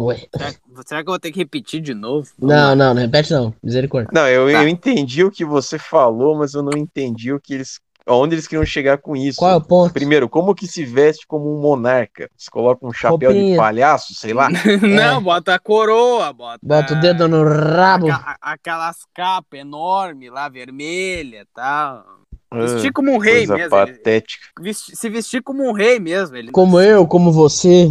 Ué. 0.00 0.26
Será, 0.36 0.52
será 0.84 1.02
que 1.04 1.08
eu 1.08 1.12
vou 1.12 1.20
ter 1.20 1.30
que 1.30 1.38
repetir 1.38 1.80
de 1.80 1.94
novo? 1.94 2.28
Não, 2.36 2.74
não, 2.74 2.92
não 2.92 3.00
repete 3.02 3.32
não. 3.32 3.54
Misericórdia. 3.62 4.10
Não, 4.12 4.26
eu, 4.26 4.50
Tá. 4.50 4.64
eu 4.64 4.68
entendi 4.68 5.22
o 5.22 5.30
que 5.30 5.44
você 5.44 5.78
falou, 5.78 6.36
mas 6.36 6.54
eu 6.54 6.62
não 6.64 6.76
entendi 6.76 7.32
o 7.32 7.38
que 7.38 7.54
eles. 7.54 7.78
Aonde 8.06 8.34
eles 8.34 8.46
queriam 8.48 8.64
chegar 8.66 8.98
com 8.98 9.14
isso. 9.16 9.38
Qual 9.38 9.50
é 9.50 9.56
o 9.56 9.60
ponto? 9.60 9.92
Primeiro, 9.92 10.28
como 10.28 10.54
que 10.54 10.66
se 10.66 10.84
veste 10.84 11.26
como 11.26 11.56
um 11.56 11.60
monarca? 11.60 12.28
Você 12.36 12.50
coloca 12.50 12.86
um 12.86 12.92
chapéu 12.92 13.32
de 13.32 13.56
palhaço, 13.56 14.14
sei 14.14 14.32
lá. 14.34 14.48
Não, 14.82 15.22
bota 15.22 15.54
a 15.54 15.58
coroa, 15.58 16.32
bota. 16.32 16.58
Bota 16.62 16.94
o 16.94 17.00
dedo 17.00 17.28
no 17.28 17.44
rabo. 17.44 18.06
aquelas 18.40 18.96
capas 19.14 19.60
enormes 19.60 20.30
lá, 20.32 20.48
vermelha 20.48 21.42
e 21.42 21.46
tal. 21.54 22.04
Ah, 22.50 22.58
Vestir 22.60 22.92
como 22.92 23.12
um 23.12 23.18
rei 23.18 23.38
Coisa 23.46 23.54
mesmo. 23.54 23.70
patética. 23.70 24.44
vesti- 24.60 24.94
se 24.96 25.08
vestir 25.08 25.42
como 25.42 25.66
um 25.66 25.72
rei 25.72 25.98
mesmo. 25.98 26.36
Ele 26.36 26.50
Como 26.50 26.80
eu, 26.80 27.06
como 27.06 27.32
você. 27.32 27.88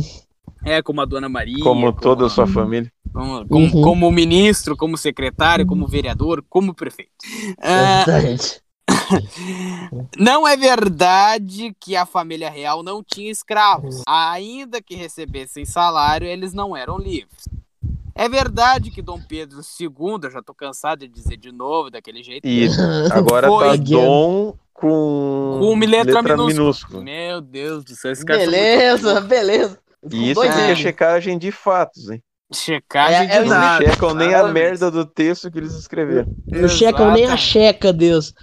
É, 0.64 0.82
como 0.84 1.02
a 1.02 1.06
Dona 1.06 1.28
Maria. 1.28 1.64
Como 1.64 1.92
toda 1.92 2.28
a 2.28 2.30
sua 2.30 2.44
como, 2.46 2.54
família. 2.54 2.92
como, 3.12 3.48
como, 3.48 3.66
Uhum. 3.66 3.82
como 3.82 4.12
ministro, 4.12 4.78
como 4.78 4.96
secretário, 4.98 5.66
como 5.66 5.88
vereador, 5.88 6.44
como 6.48 6.76
prefeito. 6.76 7.10
Ah, 7.60 8.04
Exatamente. 8.04 8.61
Não 10.18 10.48
é 10.48 10.56
verdade 10.58 11.76
que 11.80 11.96
a 11.96 12.06
família 12.06 12.50
real 12.50 12.84
não 12.84 13.04
tinha 13.04 13.32
escravos. 13.32 14.02
Ainda 14.08 14.82
que 14.82 14.96
recebessem 14.96 15.66
salário, 15.66 16.28
eles 16.28 16.54
não 16.54 16.76
eram 16.76 16.98
livres. 16.98 17.48
É 18.14 18.28
verdade 18.30 18.92
que 18.92 19.02
Dom 19.02 19.20
Pedro 19.22 19.60
II, 19.80 19.90
eu 20.24 20.32
já 20.32 20.42
tô 20.42 20.54
cansado 20.54 21.00
de 21.00 21.08
dizer 21.08 21.38
de 21.38 21.52
novo 21.52 21.90
daquele 21.90 22.22
jeito. 22.24 22.46
E 22.48 22.68
agora 23.12 23.48
Foi. 23.48 23.70
tá 23.70 23.76
Dom 23.84 24.54
com, 24.74 25.58
Com 25.60 25.80
letra, 25.80 26.22
minúscula. 26.22 26.48
minúscula. 26.48 27.04
Meu 27.04 27.42
Deus 27.42 27.84
do 27.84 27.96
céu, 27.96 28.12
esse 28.12 28.26
cara 28.26 28.40
Beleza, 28.40 29.22
beleza. 29.22 29.80
E 30.12 30.32
isso 30.32 30.44
é 30.44 30.76
checagem 30.76 31.38
de 31.38 31.52
fatos, 31.52 32.04
hein? 32.10 32.22
muito- 32.22 32.22
checagem 32.54 33.30
É- 33.30 33.36
é 33.36 33.40
de 33.40 33.46
o 33.46 33.50
Não 33.50 33.50
dados. 33.62 33.88
checam 33.88 34.14
nem 34.14 34.34
a 34.34 34.46
merda 34.48 34.92
do 34.92 35.06
texto 35.06 35.50
que 35.50 35.58
eles 35.58 35.74
escreveram. 35.74 36.28
Não 36.48 36.68
checam 36.68 37.12
nem 37.14 37.26
a 37.26 37.38
checa, 37.38 37.94
Deus. 37.94 38.34